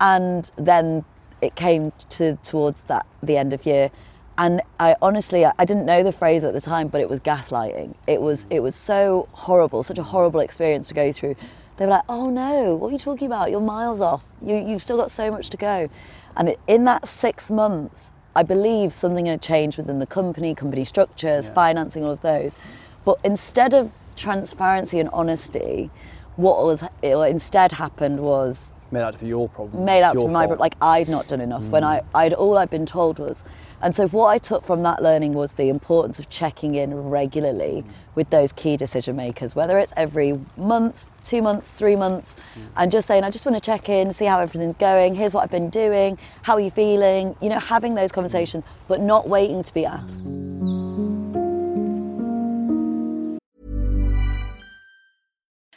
And 0.00 0.50
then 0.56 1.04
it 1.40 1.54
came 1.54 1.92
to 2.10 2.36
towards 2.42 2.82
that 2.84 3.06
the 3.22 3.36
end 3.36 3.52
of 3.52 3.64
year, 3.66 3.90
and 4.36 4.60
I 4.80 4.96
honestly 5.00 5.44
I 5.44 5.64
didn't 5.64 5.86
know 5.86 6.02
the 6.02 6.12
phrase 6.12 6.42
at 6.44 6.52
the 6.52 6.60
time, 6.60 6.88
but 6.88 7.00
it 7.00 7.08
was 7.08 7.20
gaslighting. 7.20 7.94
It 8.06 8.20
was 8.20 8.46
it 8.50 8.60
was 8.60 8.74
so 8.74 9.28
horrible, 9.32 9.82
such 9.82 9.98
a 9.98 10.02
horrible 10.02 10.40
experience 10.40 10.88
to 10.88 10.94
go 10.94 11.12
through. 11.12 11.36
They 11.76 11.86
were 11.86 11.92
like, 11.92 12.04
"Oh 12.08 12.30
no, 12.30 12.74
what 12.74 12.88
are 12.88 12.92
you 12.92 12.98
talking 12.98 13.26
about? 13.26 13.50
You're 13.50 13.60
miles 13.60 14.00
off. 14.00 14.24
You 14.42 14.56
you've 14.56 14.82
still 14.82 14.96
got 14.96 15.10
so 15.10 15.30
much 15.30 15.50
to 15.50 15.56
go." 15.56 15.88
And 16.36 16.56
in 16.66 16.84
that 16.84 17.06
six 17.06 17.50
months, 17.50 18.10
I 18.34 18.42
believe 18.42 18.92
something 18.92 19.26
had 19.26 19.40
changed 19.40 19.76
within 19.78 20.00
the 20.00 20.06
company, 20.06 20.54
company 20.54 20.84
structures, 20.84 21.46
Yeah. 21.46 21.54
financing, 21.54 22.04
all 22.04 22.10
of 22.10 22.22
those. 22.22 22.56
But 23.04 23.18
instead 23.22 23.74
of 23.74 23.92
transparency 24.16 24.98
and 25.00 25.08
honesty, 25.12 25.90
what 26.36 26.64
was 26.64 26.82
what 27.02 27.30
instead 27.30 27.72
happened 27.72 28.20
was 28.20 28.74
Made 28.90 29.02
out 29.02 29.14
to 29.14 29.18
be 29.18 29.26
your 29.26 29.48
problem. 29.48 29.84
made 29.84 30.02
out 30.02 30.14
be 30.14 30.26
my 30.28 30.46
fault. 30.46 30.60
like 30.60 30.76
I'd 30.80 31.08
not 31.08 31.26
done 31.26 31.40
enough 31.40 31.64
when 31.64 31.82
I 31.82 32.00
mm. 32.00 32.04
I'd 32.14 32.32
all 32.32 32.58
I'd 32.58 32.70
been 32.70 32.86
told 32.86 33.18
was 33.18 33.42
and 33.82 33.94
so 33.94 34.06
what 34.08 34.28
I 34.28 34.38
took 34.38 34.64
from 34.64 34.82
that 34.84 35.02
learning 35.02 35.32
was 35.32 35.54
the 35.54 35.68
importance 35.68 36.18
of 36.18 36.30
checking 36.30 36.76
in 36.76 36.94
regularly 37.10 37.84
mm. 37.84 37.90
with 38.14 38.30
those 38.30 38.52
key 38.52 38.76
decision 38.76 39.16
makers 39.16 39.56
whether 39.56 39.78
it's 39.78 39.92
every 39.96 40.38
month 40.56 41.10
two 41.24 41.42
months 41.42 41.72
three 41.76 41.96
months 41.96 42.36
mm. 42.56 42.62
and 42.76 42.92
just 42.92 43.08
saying 43.08 43.24
I 43.24 43.30
just 43.30 43.46
want 43.46 43.56
to 43.56 43.60
check 43.60 43.88
in 43.88 44.12
see 44.12 44.26
how 44.26 44.38
everything's 44.38 44.76
going 44.76 45.14
here's 45.16 45.34
what 45.34 45.42
I've 45.42 45.50
been 45.50 45.70
doing 45.70 46.16
how 46.42 46.54
are 46.54 46.60
you 46.60 46.70
feeling? 46.70 47.34
You 47.40 47.48
know 47.48 47.58
having 47.58 47.94
those 47.96 48.12
conversations 48.12 48.62
but 48.86 49.00
not 49.00 49.28
waiting 49.28 49.62
to 49.64 49.74
be 49.74 49.86
asked 49.86 50.24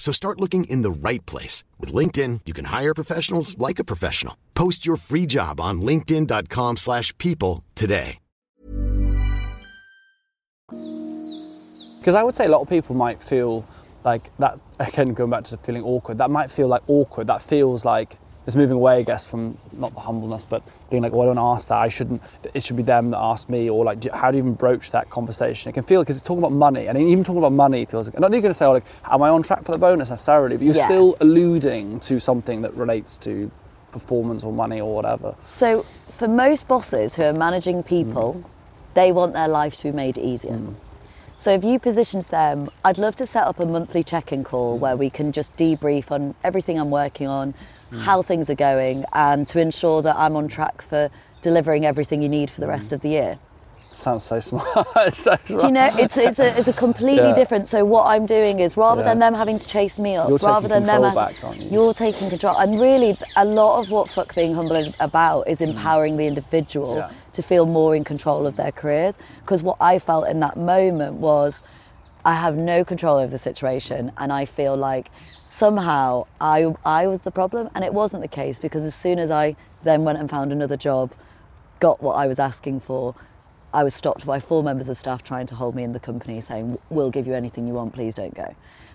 So 0.00 0.10
start 0.12 0.40
looking 0.40 0.64
in 0.64 0.82
the 0.82 0.90
right 0.90 1.24
place. 1.26 1.62
With 1.78 1.92
LinkedIn, 1.92 2.40
you 2.46 2.52
can 2.52 2.64
hire 2.64 2.94
professionals 2.94 3.56
like 3.58 3.78
a 3.78 3.84
professional. 3.84 4.36
Post 4.54 4.84
your 4.84 4.96
free 4.96 5.26
job 5.26 5.60
on 5.60 5.82
linkedin.com/people 5.82 6.76
slash 6.76 7.16
people 7.18 7.62
today. 7.76 8.18
Because 12.00 12.14
I 12.14 12.22
would 12.22 12.34
say 12.34 12.46
a 12.46 12.48
lot 12.48 12.62
of 12.62 12.68
people 12.68 12.96
might 12.96 13.22
feel 13.22 13.62
like 14.02 14.30
that, 14.38 14.58
again, 14.78 15.12
going 15.12 15.28
back 15.28 15.44
to 15.44 15.58
feeling 15.58 15.84
awkward, 15.84 16.16
that 16.16 16.30
might 16.30 16.50
feel 16.50 16.66
like 16.66 16.82
awkward. 16.86 17.26
That 17.26 17.42
feels 17.42 17.84
like 17.84 18.16
it's 18.46 18.56
moving 18.56 18.76
away, 18.76 18.96
I 18.96 19.02
guess, 19.02 19.24
from 19.24 19.58
not 19.72 19.94
the 19.94 20.00
humbleness, 20.00 20.46
but 20.46 20.62
being 20.90 21.02
like, 21.02 21.12
well, 21.12 21.22
I 21.22 21.34
don't 21.34 21.38
ask 21.38 21.68
that. 21.68 21.78
I 21.78 21.88
shouldn't, 21.88 22.22
it 22.54 22.62
should 22.62 22.76
be 22.76 22.82
them 22.82 23.10
that 23.10 23.18
ask 23.18 23.48
me. 23.48 23.68
Or 23.68 23.84
like, 23.84 24.00
do, 24.00 24.10
how 24.12 24.30
do 24.30 24.38
you 24.38 24.42
even 24.42 24.54
broach 24.54 24.90
that 24.92 25.10
conversation? 25.10 25.68
It 25.68 25.74
can 25.74 25.82
feel, 25.82 26.00
because 26.02 26.16
it's 26.16 26.26
talking 26.26 26.42
about 26.42 26.52
money. 26.52 26.88
And 26.88 26.96
even 26.96 27.22
talking 27.22 27.38
about 27.38 27.52
money 27.52 27.84
feels 27.84 28.08
like, 28.08 28.16
I'm 28.16 28.22
not 28.22 28.32
even 28.32 28.42
going 28.42 28.50
to 28.50 28.54
say, 28.54 28.64
oh, 28.64 28.72
like, 28.72 28.84
am 29.10 29.22
I 29.22 29.28
on 29.28 29.42
track 29.42 29.64
for 29.64 29.72
the 29.72 29.78
bonus 29.78 30.10
necessarily? 30.10 30.56
But 30.56 30.64
you're 30.64 30.74
Yeah. 30.74 30.86
still 30.86 31.16
alluding 31.20 32.00
to 32.00 32.18
something 32.18 32.62
that 32.62 32.74
relates 32.74 33.18
to 33.18 33.50
performance 33.92 34.42
or 34.42 34.52
money 34.52 34.80
or 34.80 34.94
whatever. 34.94 35.34
So, 35.46 35.82
for 35.82 36.28
most 36.28 36.66
bosses 36.66 37.16
who 37.16 37.22
are 37.22 37.32
managing 37.32 37.82
people, 37.82 38.36
mm. 38.38 38.44
they 38.94 39.12
want 39.12 39.32
their 39.34 39.48
life 39.48 39.76
to 39.76 39.84
be 39.84 39.92
made 39.92 40.16
easier. 40.16 40.52
Mm. 40.52 40.74
So, 41.36 41.50
if 41.52 41.64
you 41.64 41.78
positioned 41.78 42.24
them, 42.24 42.70
I'd 42.84 42.98
love 42.98 43.16
to 43.16 43.26
set 43.26 43.44
up 43.44 43.60
a 43.60 43.66
monthly 43.66 44.02
check 44.02 44.32
in 44.32 44.44
call 44.44 44.76
mm. 44.76 44.80
where 44.80 44.96
we 44.96 45.10
can 45.10 45.32
just 45.32 45.56
debrief 45.56 46.10
on 46.10 46.34
everything 46.44 46.78
I'm 46.78 46.90
working 46.90 47.26
on, 47.26 47.54
how 47.98 48.22
things 48.22 48.48
are 48.50 48.54
going, 48.54 49.04
and 49.12 49.46
to 49.48 49.60
ensure 49.60 50.02
that 50.02 50.16
I'm 50.16 50.36
on 50.36 50.48
track 50.48 50.82
for 50.82 51.10
delivering 51.42 51.84
everything 51.86 52.22
you 52.22 52.28
need 52.28 52.50
for 52.50 52.60
the 52.60 52.68
rest 52.68 52.92
of 52.92 53.00
the 53.00 53.08
year. 53.08 53.38
Sounds 53.92 54.22
so 54.22 54.38
smart. 54.40 54.86
So 55.12 55.34
Do 55.46 55.66
you 55.66 55.72
know, 55.72 55.88
it's, 55.94 56.16
it's, 56.16 56.38
a, 56.38 56.56
it's 56.58 56.68
a 56.68 56.72
completely 56.72 57.28
Yeah. 57.28 57.34
different. 57.34 57.66
So 57.66 57.84
what 57.84 58.06
I'm 58.06 58.24
doing 58.24 58.60
is 58.60 58.76
rather 58.76 59.02
than 59.02 59.18
them 59.18 59.34
having 59.34 59.58
to 59.58 59.66
chase 59.66 59.98
me 59.98 60.14
up, 60.16 60.28
You're 60.28 60.38
rather 60.38 60.68
than 60.68 60.84
them, 60.84 61.02
as- 61.04 61.14
back, 61.14 61.34
aren't 61.42 61.58
you? 61.60 61.70
you're 61.70 61.92
taking 61.92 62.28
control. 62.30 62.56
And 62.56 62.80
really, 62.80 63.16
a 63.36 63.44
lot 63.44 63.80
of 63.80 63.90
what 63.90 64.08
Fuck 64.08 64.34
Being 64.34 64.54
Humble 64.54 64.76
is 64.76 64.94
about 65.00 65.48
is 65.48 65.60
empowering 65.60 66.16
the 66.16 66.26
individual 66.26 66.94
Mm. 66.94 66.98
Yeah. 66.98 67.10
to 67.32 67.42
feel 67.42 67.66
more 67.66 67.96
in 67.96 68.04
control 68.04 68.46
of 68.46 68.54
their 68.56 68.70
careers. 68.72 69.18
Because 69.40 69.62
what 69.62 69.76
I 69.80 69.98
felt 69.98 70.28
in 70.28 70.38
that 70.40 70.56
moment 70.56 71.14
was, 71.16 71.62
I 72.24 72.34
have 72.34 72.56
no 72.56 72.84
control 72.84 73.16
over 73.16 73.30
the 73.30 73.38
situation, 73.38 74.12
and 74.18 74.32
I 74.32 74.44
feel 74.44 74.76
like 74.76 75.10
somehow 75.46 76.26
I 76.40 76.74
I 76.84 77.06
was 77.06 77.22
the 77.22 77.30
problem, 77.30 77.70
and 77.74 77.84
it 77.84 77.94
wasn't 77.94 78.22
the 78.22 78.28
case 78.28 78.58
because 78.58 78.84
as 78.84 78.94
soon 78.94 79.18
as 79.18 79.30
I 79.30 79.56
then 79.82 80.04
went 80.04 80.18
and 80.18 80.28
found 80.28 80.52
another 80.52 80.76
job, 80.76 81.12
got 81.78 82.02
what 82.02 82.14
I 82.14 82.26
was 82.26 82.38
asking 82.38 82.80
for, 82.80 83.14
I 83.72 83.84
was 83.84 83.94
stopped 83.94 84.26
by 84.26 84.40
four 84.40 84.62
members 84.62 84.88
of 84.88 84.96
staff 84.96 85.22
trying 85.22 85.46
to 85.46 85.54
hold 85.54 85.74
me 85.74 85.82
in 85.82 85.92
the 85.92 86.00
company, 86.00 86.40
saying, 86.40 86.78
"We'll 86.90 87.10
give 87.10 87.26
you 87.26 87.34
anything 87.34 87.66
you 87.66 87.74
want, 87.74 87.94
please 87.94 88.14
don't 88.14 88.34
go." 88.34 88.54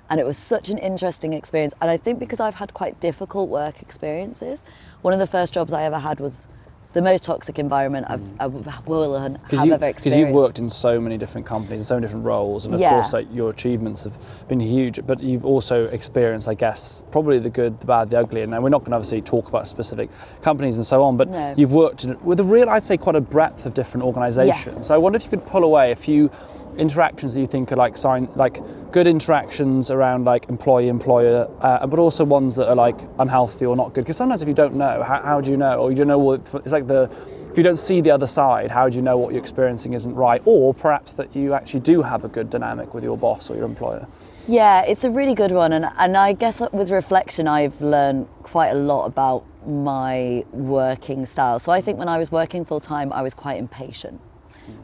And 0.09 0.19
it 0.19 0.25
was 0.25 0.37
such 0.37 0.69
an 0.69 0.77
interesting 0.77 1.33
experience. 1.33 1.73
And 1.81 1.89
I 1.89 1.97
think 1.97 2.19
because 2.19 2.39
I've 2.39 2.55
had 2.55 2.75
quite 2.75 2.99
difficult 2.99 3.49
work 3.49 3.81
experiences, 3.81 4.63
one 5.01 5.13
of 5.15 5.19
the 5.19 5.27
first 5.27 5.51
jobs 5.51 5.73
I 5.73 5.81
ever 5.83 5.97
had 5.97 6.19
was 6.19 6.47
the 6.95 7.01
most 7.01 7.25
toxic 7.25 7.59
environment 7.59 8.05
I've, 8.09 8.21
mm. 8.21 8.35
I 8.39 8.47
will 8.47 8.63
have 8.63 9.33
Because 9.43 9.65
you, 9.65 9.73
ever 9.73 9.85
experienced. 9.85 10.17
you've 10.17 10.33
worked 10.33 10.59
in 10.59 10.69
so 10.69 10.99
many 11.01 11.17
different 11.17 11.45
companies, 11.45 11.87
so 11.87 11.95
many 11.95 12.05
different 12.07 12.23
roles, 12.23 12.65
and 12.65 12.73
of 12.73 12.79
Yeah. 12.79 12.91
course, 12.93 13.11
like 13.11 13.27
your 13.33 13.49
achievements 13.49 14.05
have 14.05 14.17
been 14.47 14.61
huge. 14.61 15.05
But 15.05 15.21
you've 15.21 15.45
also 15.45 15.87
experienced, 15.87 16.47
I 16.47 16.53
guess, 16.53 17.03
probably 17.11 17.37
the 17.39 17.49
good, 17.49 17.81
the 17.81 17.85
bad, 17.85 18.09
the 18.09 18.17
ugly. 18.19 18.43
And 18.43 18.51
we're 18.63 18.69
not 18.69 18.79
going 18.79 18.91
to 18.91 18.95
obviously 18.95 19.21
talk 19.21 19.49
about 19.49 19.67
specific 19.67 20.09
companies 20.41 20.77
and 20.77 20.85
so 20.85 21.03
on. 21.03 21.17
But 21.17 21.27
No. 21.27 21.53
you've 21.57 21.73
worked 21.73 22.05
in, 22.05 22.17
with 22.23 22.39
a 22.39 22.45
real, 22.45 22.69
I'd 22.69 22.85
say, 22.85 22.95
quite 22.95 23.17
a 23.17 23.21
breadth 23.21 23.65
of 23.65 23.73
different 23.73 24.05
organisations. 24.05 24.75
Yes. 24.77 24.87
So 24.87 24.95
I 24.95 24.97
wonder 24.97 25.17
if 25.17 25.23
you 25.25 25.29
could 25.29 25.45
pull 25.45 25.65
away 25.65 25.91
a 25.91 25.97
few 25.97 26.31
interactions 26.77 27.33
that 27.33 27.39
you 27.39 27.47
think 27.47 27.71
are 27.71 27.75
like 27.75 27.97
sign 27.97 28.27
like 28.35 28.61
good 28.91 29.07
interactions 29.07 29.91
around 29.91 30.25
like 30.25 30.47
employee 30.49 30.87
employer 30.87 31.49
uh, 31.61 31.85
but 31.85 31.99
also 31.99 32.23
ones 32.23 32.55
that 32.55 32.69
are 32.69 32.75
like 32.75 32.97
unhealthy 33.19 33.65
or 33.65 33.75
not 33.75 33.93
good. 33.93 34.03
Because 34.03 34.17
sometimes 34.17 34.41
if 34.41 34.47
you 34.47 34.53
don't 34.53 34.75
know 34.75 35.03
how, 35.03 35.21
how 35.21 35.41
do 35.41 35.51
you 35.51 35.57
know? 35.57 35.79
Or 35.79 35.91
you 35.91 35.97
don't 35.97 36.07
know 36.07 36.19
what 36.19 36.41
it's 36.63 36.71
like 36.71 36.87
the 36.87 37.09
if 37.51 37.57
you 37.57 37.63
don't 37.63 37.77
see 37.77 38.01
the 38.01 38.11
other 38.11 38.27
side 38.27 38.69
how 38.69 38.89
do 38.89 38.97
you 38.97 39.01
know 39.01 39.17
what 39.17 39.31
you're 39.31 39.41
experiencing 39.41 39.93
isn't 39.93 40.13
right? 40.13 40.41
Or 40.45 40.73
perhaps 40.73 41.13
that 41.13 41.35
you 41.35 41.53
actually 41.53 41.81
do 41.81 42.01
have 42.01 42.23
a 42.23 42.27
good 42.27 42.49
dynamic 42.49 42.93
with 42.93 43.03
your 43.03 43.17
boss 43.17 43.49
or 43.49 43.55
your 43.55 43.65
employer. 43.65 44.07
Yeah, 44.47 44.81
it's 44.83 45.03
a 45.03 45.09
really 45.09 45.33
good 45.33 45.51
one, 45.51 45.73
and 45.73 45.85
and 45.97 46.15
I 46.15 46.33
guess 46.33 46.61
with 46.71 46.91
reflection, 46.91 47.47
I've 47.47 47.79
learned 47.81 48.27
quite 48.43 48.69
a 48.69 48.75
lot 48.75 49.05
about 49.05 49.43
my 49.65 50.45
working 50.51 51.25
style. 51.25 51.57
So 51.57 51.71
I 51.71 51.81
think 51.81 51.97
when 51.97 52.07
I 52.07 52.19
was 52.19 52.31
working 52.31 52.63
full 52.63 52.79
time, 52.79 53.11
I 53.11 53.23
was 53.23 53.33
quite 53.33 53.57
impatient, 53.57 54.21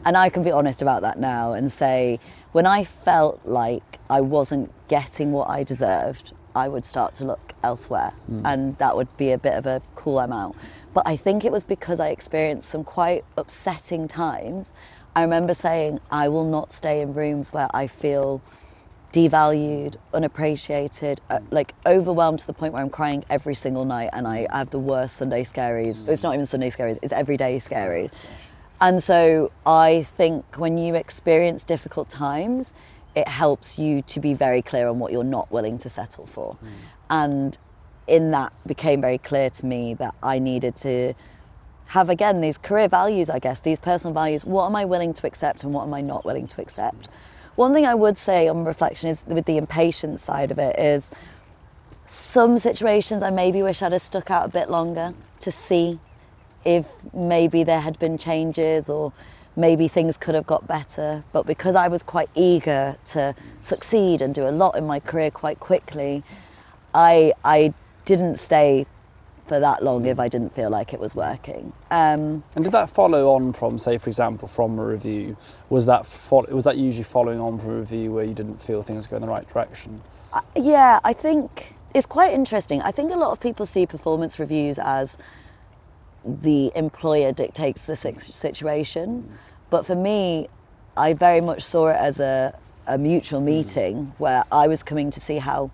and 0.04 0.16
I 0.16 0.28
can 0.28 0.42
be 0.42 0.50
honest 0.50 0.82
about 0.82 1.02
that 1.02 1.18
now 1.18 1.52
and 1.52 1.70
say 1.70 2.20
when 2.52 2.66
I 2.66 2.84
felt 2.84 3.40
like 3.44 3.98
I 4.10 4.20
wasn't 4.20 4.70
getting 4.88 5.32
what 5.32 5.48
I 5.48 5.62
deserved, 5.64 6.32
I 6.54 6.68
would 6.68 6.84
start 6.84 7.14
to 7.16 7.24
look 7.24 7.54
elsewhere, 7.62 8.12
and 8.44 8.76
that 8.78 8.94
would 8.96 9.14
be 9.16 9.32
a 9.32 9.38
bit 9.38 9.54
of 9.54 9.64
a 9.66 9.80
cool 9.94 10.18
I'm 10.18 10.32
out. 10.32 10.54
But 10.92 11.06
I 11.06 11.16
think 11.16 11.44
it 11.44 11.52
was 11.52 11.64
because 11.64 11.98
I 12.00 12.08
experienced 12.08 12.68
some 12.68 12.84
quite 12.84 13.24
upsetting 13.38 14.06
times. 14.08 14.72
I 15.16 15.22
remember 15.22 15.54
saying, 15.54 16.00
I 16.10 16.28
will 16.28 16.44
not 16.44 16.72
stay 16.72 17.00
in 17.00 17.14
rooms 17.14 17.52
where 17.52 17.68
I 17.72 17.86
feel 17.86 18.42
devalued, 19.12 19.96
unappreciated, 20.14 21.20
uh, 21.30 21.40
like 21.50 21.74
overwhelmed 21.86 22.40
to 22.40 22.46
the 22.46 22.52
point 22.52 22.72
where 22.72 22.82
I'm 22.82 22.90
crying 22.90 23.24
every 23.30 23.54
single 23.54 23.84
night 23.84 24.10
and 24.12 24.26
I 24.26 24.46
have 24.50 24.70
the 24.70 24.78
worst 24.78 25.16
Sunday 25.16 25.44
scaries. 25.44 26.06
It's 26.08 26.22
not 26.22 26.34
even 26.34 26.46
Sunday 26.46 26.70
scaries, 26.70 26.98
it's 27.02 27.12
everyday 27.12 27.58
scaries. 27.58 28.10
And 28.82 29.00
so 29.00 29.52
I 29.64 30.02
think 30.02 30.58
when 30.58 30.76
you 30.76 30.96
experience 30.96 31.62
difficult 31.62 32.10
times, 32.10 32.72
it 33.14 33.28
helps 33.28 33.78
you 33.78 34.02
to 34.02 34.18
be 34.18 34.34
very 34.34 34.60
clear 34.60 34.88
on 34.88 34.98
what 34.98 35.12
you're 35.12 35.22
not 35.22 35.52
willing 35.52 35.78
to 35.78 35.88
settle 35.88 36.26
for. 36.26 36.54
Hmm. 36.54 36.68
And 37.08 37.58
in 38.08 38.32
that 38.32 38.52
became 38.66 39.00
very 39.00 39.18
clear 39.18 39.50
to 39.50 39.66
me 39.66 39.94
that 39.94 40.16
I 40.20 40.40
needed 40.40 40.74
to 40.76 41.14
have 41.86 42.08
again 42.08 42.40
these 42.40 42.58
career 42.58 42.88
values, 42.88 43.30
I 43.30 43.38
guess, 43.38 43.60
these 43.60 43.78
personal 43.78 44.14
values. 44.14 44.44
What 44.44 44.66
am 44.66 44.74
I 44.74 44.84
willing 44.84 45.14
to 45.14 45.28
accept 45.28 45.62
and 45.62 45.72
what 45.72 45.84
am 45.84 45.94
I 45.94 46.00
not 46.00 46.24
willing 46.24 46.48
to 46.48 46.60
accept? 46.60 47.08
One 47.54 47.72
thing 47.72 47.86
I 47.86 47.94
would 47.94 48.18
say 48.18 48.48
on 48.48 48.64
reflection 48.64 49.10
is 49.10 49.22
with 49.28 49.44
the 49.44 49.58
impatience 49.58 50.24
side 50.24 50.50
of 50.50 50.58
it 50.58 50.76
is 50.76 51.08
some 52.06 52.58
situations 52.58 53.22
I 53.22 53.30
maybe 53.30 53.62
wish 53.62 53.80
I'd 53.80 53.92
have 53.92 54.02
stuck 54.02 54.28
out 54.28 54.46
a 54.46 54.48
bit 54.48 54.70
longer 54.70 55.14
to 55.40 55.52
see 55.52 56.00
if 56.64 56.86
maybe 57.12 57.64
there 57.64 57.80
had 57.80 57.98
been 57.98 58.18
changes 58.18 58.88
or 58.88 59.12
maybe 59.56 59.88
things 59.88 60.16
could 60.16 60.34
have 60.34 60.46
got 60.46 60.66
better. 60.66 61.24
But 61.32 61.46
because 61.46 61.76
I 61.76 61.88
was 61.88 62.02
quite 62.02 62.30
eager 62.34 62.96
to 63.06 63.34
succeed 63.60 64.22
and 64.22 64.34
do 64.34 64.48
a 64.48 64.50
lot 64.50 64.76
in 64.76 64.86
my 64.86 65.00
career 65.00 65.30
quite 65.30 65.60
quickly, 65.60 66.22
I, 66.94 67.32
I 67.44 67.74
didn't 68.04 68.38
stay 68.38 68.86
for 69.48 69.60
that 69.60 69.82
long 69.82 70.06
if 70.06 70.18
I 70.18 70.28
didn't 70.28 70.54
feel 70.54 70.70
like 70.70 70.94
it 70.94 71.00
was 71.00 71.14
working. 71.14 71.72
Um, 71.90 72.42
And 72.54 72.64
did 72.64 72.72
that 72.72 72.88
follow 72.88 73.32
on 73.32 73.52
from, 73.52 73.76
say, 73.76 73.98
for 73.98 74.08
example, 74.08 74.48
from 74.48 74.78
a 74.78 74.84
review? 74.84 75.36
Was 75.68 75.84
that 75.86 76.06
fo- 76.06 76.46
was 76.50 76.64
that 76.64 76.76
usually 76.78 77.04
following 77.04 77.40
on 77.40 77.58
from 77.58 77.70
a 77.70 77.78
review 77.80 78.12
where 78.12 78.24
you 78.24 78.34
didn't 78.34 78.62
feel 78.62 78.82
things 78.82 79.06
go 79.06 79.16
in 79.16 79.22
the 79.22 79.28
right 79.28 79.46
direction? 79.46 80.00
Yeah, 80.56 81.00
I 81.04 81.12
think 81.12 81.74
it's 81.92 82.06
quite 82.06 82.32
interesting. 82.32 82.80
I 82.82 82.92
think 82.92 83.10
a 83.10 83.16
lot 83.16 83.32
of 83.32 83.40
people 83.40 83.66
see 83.66 83.84
performance 83.84 84.38
reviews 84.38 84.78
as 84.78 85.18
the 86.24 86.70
employer 86.74 87.32
dictates 87.32 87.86
the 87.86 87.96
situation. 87.96 89.30
But 89.70 89.86
for 89.86 89.94
me, 89.94 90.48
I 90.96 91.14
very 91.14 91.40
much 91.40 91.62
saw 91.62 91.88
it 91.88 91.96
as 91.96 92.20
a, 92.20 92.56
a 92.86 92.98
mutual 92.98 93.40
mm. 93.40 93.44
meeting 93.44 94.12
where 94.18 94.44
I 94.52 94.68
was 94.68 94.82
coming 94.82 95.10
to 95.10 95.20
see 95.20 95.38
how 95.38 95.70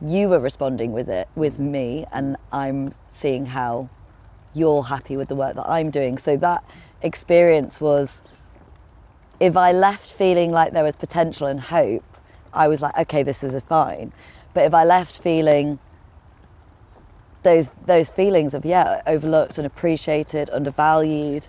you 0.00 0.28
were 0.28 0.40
responding 0.40 0.92
with 0.92 1.08
it, 1.08 1.28
with 1.34 1.58
mm. 1.58 1.70
me, 1.70 2.06
and 2.12 2.36
I'm 2.52 2.92
seeing 3.10 3.46
how 3.46 3.88
you're 4.52 4.82
happy 4.82 5.16
with 5.16 5.28
the 5.28 5.36
work 5.36 5.54
that 5.56 5.68
I'm 5.68 5.90
doing. 5.90 6.18
So 6.18 6.36
that 6.38 6.64
experience 7.02 7.80
was 7.80 8.22
if 9.38 9.56
I 9.56 9.72
left 9.72 10.10
feeling 10.10 10.50
like 10.50 10.72
there 10.72 10.84
was 10.84 10.96
potential 10.96 11.46
and 11.46 11.60
hope, 11.60 12.04
I 12.52 12.68
was 12.68 12.82
like, 12.82 12.96
okay, 12.98 13.22
this 13.22 13.42
is 13.42 13.60
fine. 13.68 14.12
But 14.52 14.64
if 14.64 14.74
I 14.74 14.84
left 14.84 15.18
feeling 15.18 15.78
those 17.42 17.70
those 17.86 18.10
feelings 18.10 18.54
of 18.54 18.64
yeah, 18.64 19.02
overlooked, 19.06 19.58
and 19.58 19.66
appreciated 19.66 20.50
undervalued, 20.50 21.48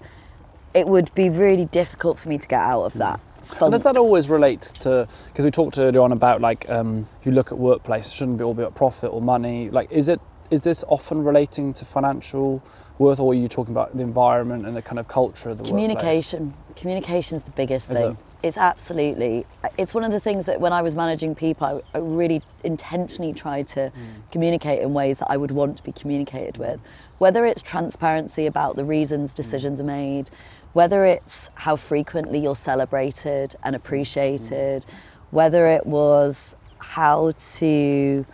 it 0.73 0.88
would 0.88 1.13
be 1.15 1.30
really 1.30 1.65
difficult 1.65 2.17
for 2.19 2.30
me 2.30 2.38
to 2.38 2.47
get 2.47 2.62
out 2.62 2.84
of 2.84 2.93
that. 2.93 3.19
And 3.60 3.71
does 3.71 3.84
that 3.84 3.97
always 3.97 4.30
relate 4.30 4.62
to 4.62 5.08
because 5.27 5.43
we 5.43 5.51
talked 5.51 5.77
earlier 5.77 6.01
on 6.01 6.12
about 6.12 6.41
like 6.41 6.69
um, 6.69 7.08
if 7.19 7.25
you 7.25 7.32
look 7.34 7.51
at 7.51 7.58
workplace, 7.58 8.08
it 8.08 8.15
shouldn't 8.15 8.38
be 8.38 8.43
all 8.43 8.51
about 8.51 8.75
profit 8.75 9.12
or 9.12 9.21
money. 9.21 9.69
Like, 9.69 9.91
is 9.91 10.08
it 10.10 10.21
is 10.49 10.63
this 10.63 10.84
often 10.88 11.23
relating 11.23 11.73
to 11.73 11.86
financial 11.86 12.63
worth, 12.97 13.19
or 13.19 13.32
are 13.32 13.36
you 13.36 13.47
talking 13.47 13.73
about 13.73 13.95
the 13.95 14.04
environment 14.04 14.65
and 14.65 14.75
the 14.75 14.82
kind 14.82 14.99
of 14.99 15.08
culture 15.08 15.49
of 15.49 15.58
the 15.58 15.63
workplace? 15.63 15.71
communication 15.71 16.54
communication 16.75 17.36
is 17.38 17.43
the 17.43 17.51
biggest 17.51 17.91
Is 17.91 17.99
thing? 17.99 18.17
It's 18.43 18.58
absolutely 18.58 19.45
it's 19.77 19.93
one 19.93 20.04
of 20.04 20.12
the 20.12 20.19
things 20.19 20.45
that 20.45 20.60
when 20.60 20.73
i 20.73 20.82
was 20.82 20.95
managing 20.95 21.36
people 21.36 21.67
i, 21.67 21.97
I 21.97 22.01
really 22.01 22.41
intentionally 22.63 23.34
tried 23.34 23.67
to 23.69 23.89
Hmm. 23.89 24.21
communicate 24.32 24.82
in 24.82 24.93
ways 24.93 25.19
that 25.19 25.30
i 25.30 25.38
would 25.38 25.51
want 25.51 25.77
to 25.77 25.84
be 25.84 25.91
communicated 25.91 26.58
with 26.58 26.80
whether 27.17 27.45
it's 27.45 27.62
transparency 27.62 28.45
about 28.47 28.75
the 28.75 28.86
reasons 28.86 29.34
mm. 29.34 29.36
decisions 29.36 29.80
are 29.80 29.86
made 29.86 30.30
whether 30.73 31.06
it's 31.06 31.49
how 31.56 31.75
frequently 31.75 32.39
you're 32.39 32.56
celebrated 32.56 33.56
and 33.63 33.73
mm. 33.73 33.80
appreciated 33.80 34.86
whether 35.32 35.67
it 35.67 35.86
was 35.86 36.56
how 36.80 37.32
to 37.60 38.25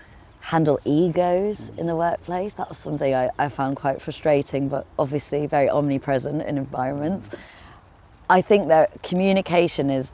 handle 0.48 0.80
egos 0.86 1.70
mm. 1.70 1.80
in 1.80 1.88
the 1.88 1.96
workplace. 1.96 2.54
That 2.54 2.70
was 2.70 2.78
something 2.78 3.14
I, 3.14 3.30
I 3.38 3.50
found 3.50 3.76
quite 3.76 4.02
frustrating, 4.02 4.70
but 4.70 4.86
obviously 4.98 5.46
very 5.46 5.70
omnipresent 5.70 6.42
in 6.42 6.58
environments. 6.58 7.30
I 8.30 8.42
think 8.42 8.68
that 8.68 9.04
communication 9.04 9.90
is 9.90 10.12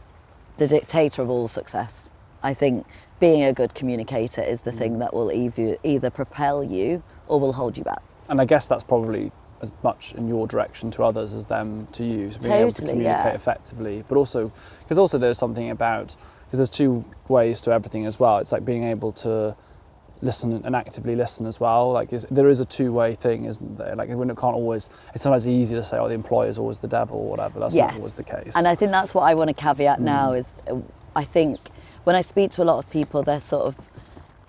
the 0.58 0.67
dictator 0.67 1.21
of 1.21 1.30
all 1.30 1.47
success. 1.47 2.10
I 2.43 2.54
think 2.54 2.86
being 3.19 3.43
a 3.43 3.54
good 3.54 3.73
communicator 3.73 4.41
is 4.41 4.62
the 4.62 4.71
mm. 4.71 4.78
thing 4.78 4.99
that 4.99 5.13
will 5.13 5.32
either, 5.32 5.78
either 5.84 6.10
propel 6.10 6.63
you 6.63 7.02
or 7.28 7.39
will 7.39 7.54
hold 7.54 7.78
you 7.78 7.84
back. 7.84 8.02
And 8.30 8.39
I 8.39 8.45
guess 8.45 8.67
that's 8.67 8.84
probably 8.84 9.32
as 9.62 9.71
much 9.82 10.13
in 10.13 10.28
your 10.28 10.45
direction 10.45 10.91
to 10.91 11.04
others 11.04 11.34
as 11.34 11.47
them 11.47 11.88
to 11.93 12.04
you. 12.04 12.32
So 12.32 12.41
being 12.41 12.54
able 12.54 12.71
to 12.71 12.82
communicate 12.82 13.06
yeah. 13.06 13.34
effectively, 13.34 14.04
but 14.08 14.17
also 14.17 14.52
because 14.80 14.97
also 14.97 15.17
there's 15.17 15.38
something 15.38 15.69
about 15.69 16.15
because 16.45 16.60
there's 16.60 16.69
two 16.69 17.06
ways 17.30 17.62
to 17.62 17.71
everything 17.71 18.06
as 18.06 18.19
well. 18.19 18.38
It's 18.38 18.52
like 18.52 18.65
being 18.65 18.84
able 18.84 19.13
to 19.13 19.56
listen 20.23 20.62
and 20.63 20.75
actively 20.75 21.15
listen 21.15 21.45
as 21.45 21.59
well. 21.59 21.91
Like 21.91 22.13
is, 22.13 22.25
there 22.31 22.49
is 22.49 22.59
a 22.59 22.65
two-way 22.65 23.15
thing, 23.15 23.45
isn't 23.45 23.77
there? 23.77 23.95
Like 23.95 24.09
when 24.09 24.29
it 24.29 24.38
can't 24.38 24.55
always. 24.55 24.89
It's 25.13 25.23
sometimes 25.23 25.47
easy 25.47 25.75
to 25.75 25.83
say, 25.83 25.97
"Oh, 25.97 26.07
the 26.07 26.15
employer 26.15 26.47
is 26.47 26.57
always 26.57 26.79
the 26.79 26.88
devil" 26.88 27.17
or 27.19 27.29
whatever. 27.29 27.59
That's 27.59 27.75
not 27.75 27.95
always 27.95 28.15
the 28.15 28.23
case. 28.23 28.55
And 28.55 28.67
I 28.67 28.75
think 28.75 28.91
that's 28.91 29.13
what 29.13 29.23
I 29.23 29.36
want 29.36 29.49
to 29.49 29.53
caveat 29.53 30.01
now 30.01 30.33
is 30.33 30.51
uh, 30.67 30.77
I 31.15 31.23
think 31.23 31.59
when 32.05 32.15
I 32.15 32.21
speak 32.21 32.51
to 32.51 32.63
a 32.63 32.65
lot 32.65 32.79
of 32.79 32.89
people, 32.89 33.23
they're 33.23 33.39
sort 33.39 33.65
of 33.65 33.75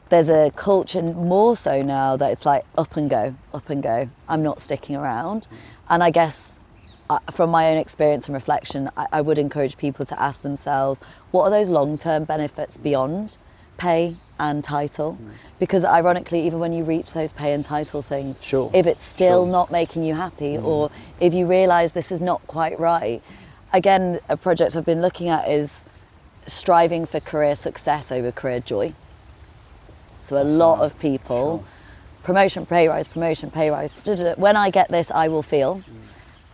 there's 0.08 0.28
a 0.28 0.52
culture 0.54 1.02
more 1.02 1.56
so 1.56 1.82
now 1.82 2.16
that 2.16 2.30
it's 2.30 2.46
like 2.46 2.64
up 2.78 2.96
and 2.96 3.10
go, 3.10 3.34
up 3.52 3.70
and 3.70 3.82
go. 3.82 4.08
I'm 4.28 4.42
not 4.42 4.60
sticking 4.60 4.96
around. 4.96 5.48
And 5.88 6.02
I 6.02 6.10
guess 6.10 6.60
uh, 7.10 7.18
from 7.30 7.50
my 7.50 7.70
own 7.70 7.78
experience 7.78 8.26
and 8.26 8.34
reflection, 8.34 8.90
I, 8.96 9.06
I 9.12 9.20
would 9.20 9.38
encourage 9.38 9.76
people 9.76 10.04
to 10.06 10.20
ask 10.20 10.42
themselves 10.42 11.00
what 11.30 11.44
are 11.44 11.50
those 11.50 11.70
long 11.70 11.98
term 11.98 12.24
benefits 12.24 12.76
beyond 12.76 13.36
pay 13.76 14.16
and 14.38 14.62
title? 14.64 15.12
Hmm. 15.14 15.30
Because 15.58 15.84
ironically, 15.84 16.46
even 16.46 16.58
when 16.58 16.72
you 16.72 16.84
reach 16.84 17.12
those 17.12 17.32
pay 17.32 17.52
and 17.52 17.64
title 17.64 18.02
things, 18.02 18.38
Sure, 18.42 18.70
if 18.74 18.86
it's 18.86 19.04
still 19.04 19.44
sure. 19.44 19.52
not 19.52 19.70
making 19.70 20.04
you 20.04 20.14
happy 20.14 20.56
hmm. 20.56 20.66
or 20.66 20.90
if 21.20 21.34
you 21.34 21.46
realize 21.46 21.92
this 21.92 22.12
is 22.12 22.20
not 22.20 22.46
quite 22.46 22.78
right, 22.78 23.22
again, 23.72 24.20
a 24.28 24.36
project 24.36 24.76
I've 24.76 24.84
been 24.84 25.02
looking 25.02 25.28
at 25.28 25.48
is 25.48 25.84
striving 26.46 27.06
for 27.06 27.20
career 27.20 27.54
success 27.54 28.12
over 28.12 28.30
career 28.30 28.60
joy. 28.60 28.94
So 30.20 30.40
a 30.40 30.44
lot 30.44 30.80
of 30.80 30.98
people, 30.98 31.64
promotion, 32.22 32.64
pay 32.64 32.88
rise, 32.88 33.08
promotion, 33.08 33.50
pay 33.50 33.70
rise. 33.70 33.94
When 34.36 34.56
I 34.56 34.70
get 34.70 34.88
this, 34.88 35.10
I 35.10 35.28
will 35.28 35.42
feel. 35.42 35.76
Hmm. 35.80 35.92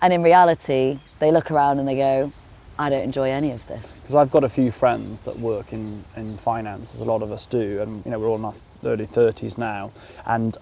And 0.03 0.13
in 0.13 0.23
reality, 0.23 0.99
they 1.19 1.31
look 1.31 1.51
around 1.51 1.79
and 1.79 1.87
they 1.87 1.97
go, 1.97 2.33
I 2.81 2.89
don't 2.89 3.03
enjoy 3.03 3.31
any 3.31 3.51
of 3.51 3.67
this. 3.67 4.01
because 4.01 4.15
I've 4.15 4.31
got 4.31 4.43
a 4.43 4.49
few 4.49 4.71
friends 4.71 5.21
that 5.23 5.39
work 5.39 5.75
in, 5.75 6.03
in 6.17 6.39
finance, 6.39 6.95
as 6.95 7.01
a 7.01 7.05
lot 7.05 7.21
of 7.21 7.31
us 7.31 7.45
do, 7.45 7.83
and 7.83 8.03
you 8.07 8.11
know 8.11 8.19
we're 8.19 8.29
all 8.29 8.37
in 8.37 8.45
our 8.47 8.55
early 8.85 9.05
thirties 9.05 9.59
now, 9.59 9.93
and 10.25 10.57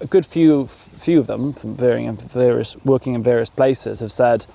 a 0.00 0.06
good 0.06 0.24
few 0.24 0.66
few 0.66 1.20
of 1.20 1.26
them 1.26 1.52
from 1.52 1.76
varying 1.76 2.06
in 2.06 2.16
various 2.16 2.74
working 2.86 3.12
in 3.14 3.22
various 3.22 3.50
places 3.50 4.00
have 4.00 4.12
said 4.12 4.46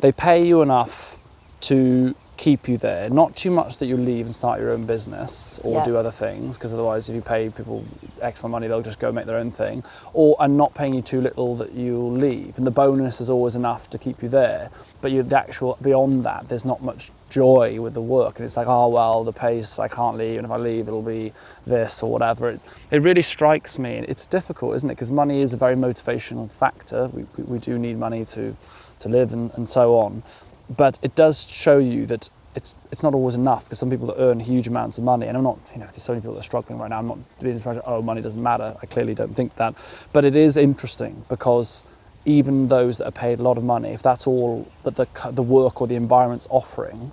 they 0.00 0.12
pay 0.12 0.46
you 0.46 0.62
enough 0.62 1.18
to 1.62 2.14
keep 2.36 2.68
you 2.68 2.76
there, 2.76 3.08
not 3.08 3.34
too 3.34 3.50
much 3.50 3.78
that 3.78 3.86
you 3.86 3.96
leave 3.96 4.26
and 4.26 4.34
start 4.34 4.60
your 4.60 4.70
own 4.72 4.84
business 4.84 5.58
or 5.64 5.74
Yeah. 5.74 5.84
do 5.84 5.96
other 5.96 6.10
things, 6.10 6.56
because 6.58 6.72
otherwise 6.72 7.08
if 7.08 7.14
you 7.14 7.22
pay 7.22 7.48
people 7.50 7.84
X 8.20 8.40
amount 8.40 8.44
of 8.44 8.50
money, 8.50 8.68
they'll 8.68 8.82
just 8.82 8.98
go 8.98 9.10
make 9.10 9.26
their 9.26 9.38
own 9.38 9.50
thing, 9.50 9.82
or 10.12 10.36
and 10.40 10.56
not 10.56 10.74
paying 10.74 10.94
you 10.94 11.02
too 11.02 11.20
little 11.20 11.56
that 11.56 11.72
you'll 11.72 12.12
leave, 12.12 12.56
and 12.58 12.66
the 12.66 12.70
bonus 12.70 13.20
is 13.20 13.30
always 13.30 13.56
enough 13.56 13.88
to 13.90 13.98
keep 13.98 14.22
you 14.22 14.28
there, 14.28 14.70
but 15.00 15.10
you, 15.12 15.22
the 15.22 15.38
actual 15.38 15.78
beyond 15.82 16.24
that, 16.24 16.48
there's 16.48 16.64
not 16.64 16.82
much 16.82 17.10
joy 17.30 17.80
with 17.80 17.94
the 17.94 18.02
work, 18.02 18.38
and 18.38 18.46
it's 18.46 18.56
like, 18.56 18.68
oh 18.68 18.88
well, 18.88 19.24
the 19.24 19.32
pace 19.32 19.78
I 19.78 19.88
can't 19.88 20.16
leave, 20.16 20.38
and 20.38 20.44
if 20.44 20.50
I 20.50 20.56
leave, 20.56 20.88
it'll 20.88 21.02
be 21.02 21.32
this 21.66 22.02
or 22.02 22.10
whatever. 22.10 22.50
It, 22.50 22.60
it 22.90 23.02
really 23.02 23.22
strikes 23.22 23.78
me. 23.78 24.04
It's 24.06 24.26
difficult, 24.26 24.76
isn't 24.76 24.90
it? 24.90 24.94
Because 24.94 25.10
money 25.10 25.40
is 25.40 25.52
a 25.52 25.56
very 25.56 25.74
motivational 25.74 26.50
factor. 26.50 27.08
We, 27.08 27.26
we, 27.36 27.44
we 27.44 27.58
do 27.58 27.78
need 27.78 27.98
money 27.98 28.24
to 28.26 28.56
to 28.98 29.10
live 29.10 29.34
and, 29.34 29.50
and 29.56 29.68
so 29.68 29.98
on, 29.98 30.22
but 30.68 30.98
it 31.02 31.14
does 31.14 31.46
show 31.50 31.78
you 31.78 32.06
that 32.06 32.30
it's 32.54 32.74
it's 32.90 33.02
not 33.02 33.14
always 33.14 33.34
enough 33.34 33.64
because 33.64 33.78
some 33.78 33.90
people 33.90 34.06
that 34.06 34.16
earn 34.18 34.40
huge 34.40 34.66
amounts 34.66 34.98
of 34.98 35.04
money, 35.04 35.26
and 35.26 35.36
I'm 35.36 35.44
not, 35.44 35.58
you 35.74 35.80
know, 35.80 35.86
there's 35.86 36.02
so 36.02 36.12
many 36.12 36.22
people 36.22 36.34
that 36.34 36.40
are 36.40 36.44
struggling 36.44 36.78
right 36.78 36.88
now. 36.88 36.98
I'm 36.98 37.08
not 37.08 37.18
being 37.40 37.54
this 37.54 37.66
oh, 37.66 38.02
money 38.02 38.22
doesn't 38.22 38.42
matter. 38.42 38.76
I 38.82 38.86
clearly 38.86 39.14
don't 39.14 39.34
think 39.34 39.54
that, 39.56 39.74
but 40.12 40.24
it 40.24 40.34
is 40.34 40.56
interesting 40.56 41.24
because 41.28 41.84
even 42.24 42.68
those 42.68 42.98
that 42.98 43.06
are 43.06 43.12
paid 43.12 43.38
a 43.38 43.42
lot 43.42 43.58
of 43.58 43.64
money, 43.64 43.90
if 43.90 44.02
that's 44.02 44.26
all 44.26 44.66
that 44.84 44.96
the 44.96 45.06
the 45.32 45.42
work 45.42 45.80
or 45.80 45.86
the 45.86 45.96
environment's 45.96 46.46
offering, 46.50 47.12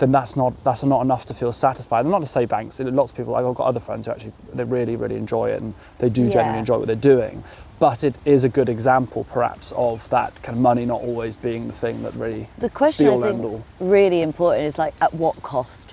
then 0.00 0.10
that's 0.10 0.34
not 0.34 0.52
that's 0.64 0.82
not 0.82 1.02
enough 1.02 1.24
to 1.26 1.34
feel 1.34 1.52
satisfied. 1.52 2.00
And 2.00 2.10
not 2.10 2.22
to 2.22 2.26
say 2.26 2.46
banks, 2.46 2.80
lots 2.80 3.12
of 3.12 3.16
people. 3.16 3.36
I've 3.36 3.54
got 3.54 3.66
other 3.66 3.80
friends 3.80 4.06
who 4.06 4.12
actually 4.12 4.32
they 4.52 4.64
really 4.64 4.96
really 4.96 5.16
enjoy 5.16 5.50
it 5.50 5.62
and 5.62 5.74
they 5.98 6.08
do 6.08 6.24
Yeah. 6.24 6.30
genuinely 6.30 6.58
enjoy 6.60 6.78
what 6.78 6.86
they're 6.88 6.96
doing. 6.96 7.44
But 7.78 8.04
it 8.04 8.14
is 8.26 8.44
a 8.44 8.48
good 8.50 8.68
example, 8.68 9.24
perhaps, 9.32 9.72
of 9.72 10.08
that 10.10 10.34
kind 10.42 10.56
of 10.56 10.62
money 10.62 10.84
not 10.84 11.00
always 11.00 11.36
being 11.36 11.66
the 11.66 11.72
thing 11.72 12.02
that 12.02 12.14
really. 12.14 12.48
The 12.58 12.68
question 12.68 13.08
I 13.08 13.30
think 13.30 13.44
is 13.52 13.64
really 13.78 14.20
important 14.20 14.64
is 14.66 14.76
like, 14.78 14.92
at 15.00 15.14
what 15.14 15.42
cost? 15.42 15.90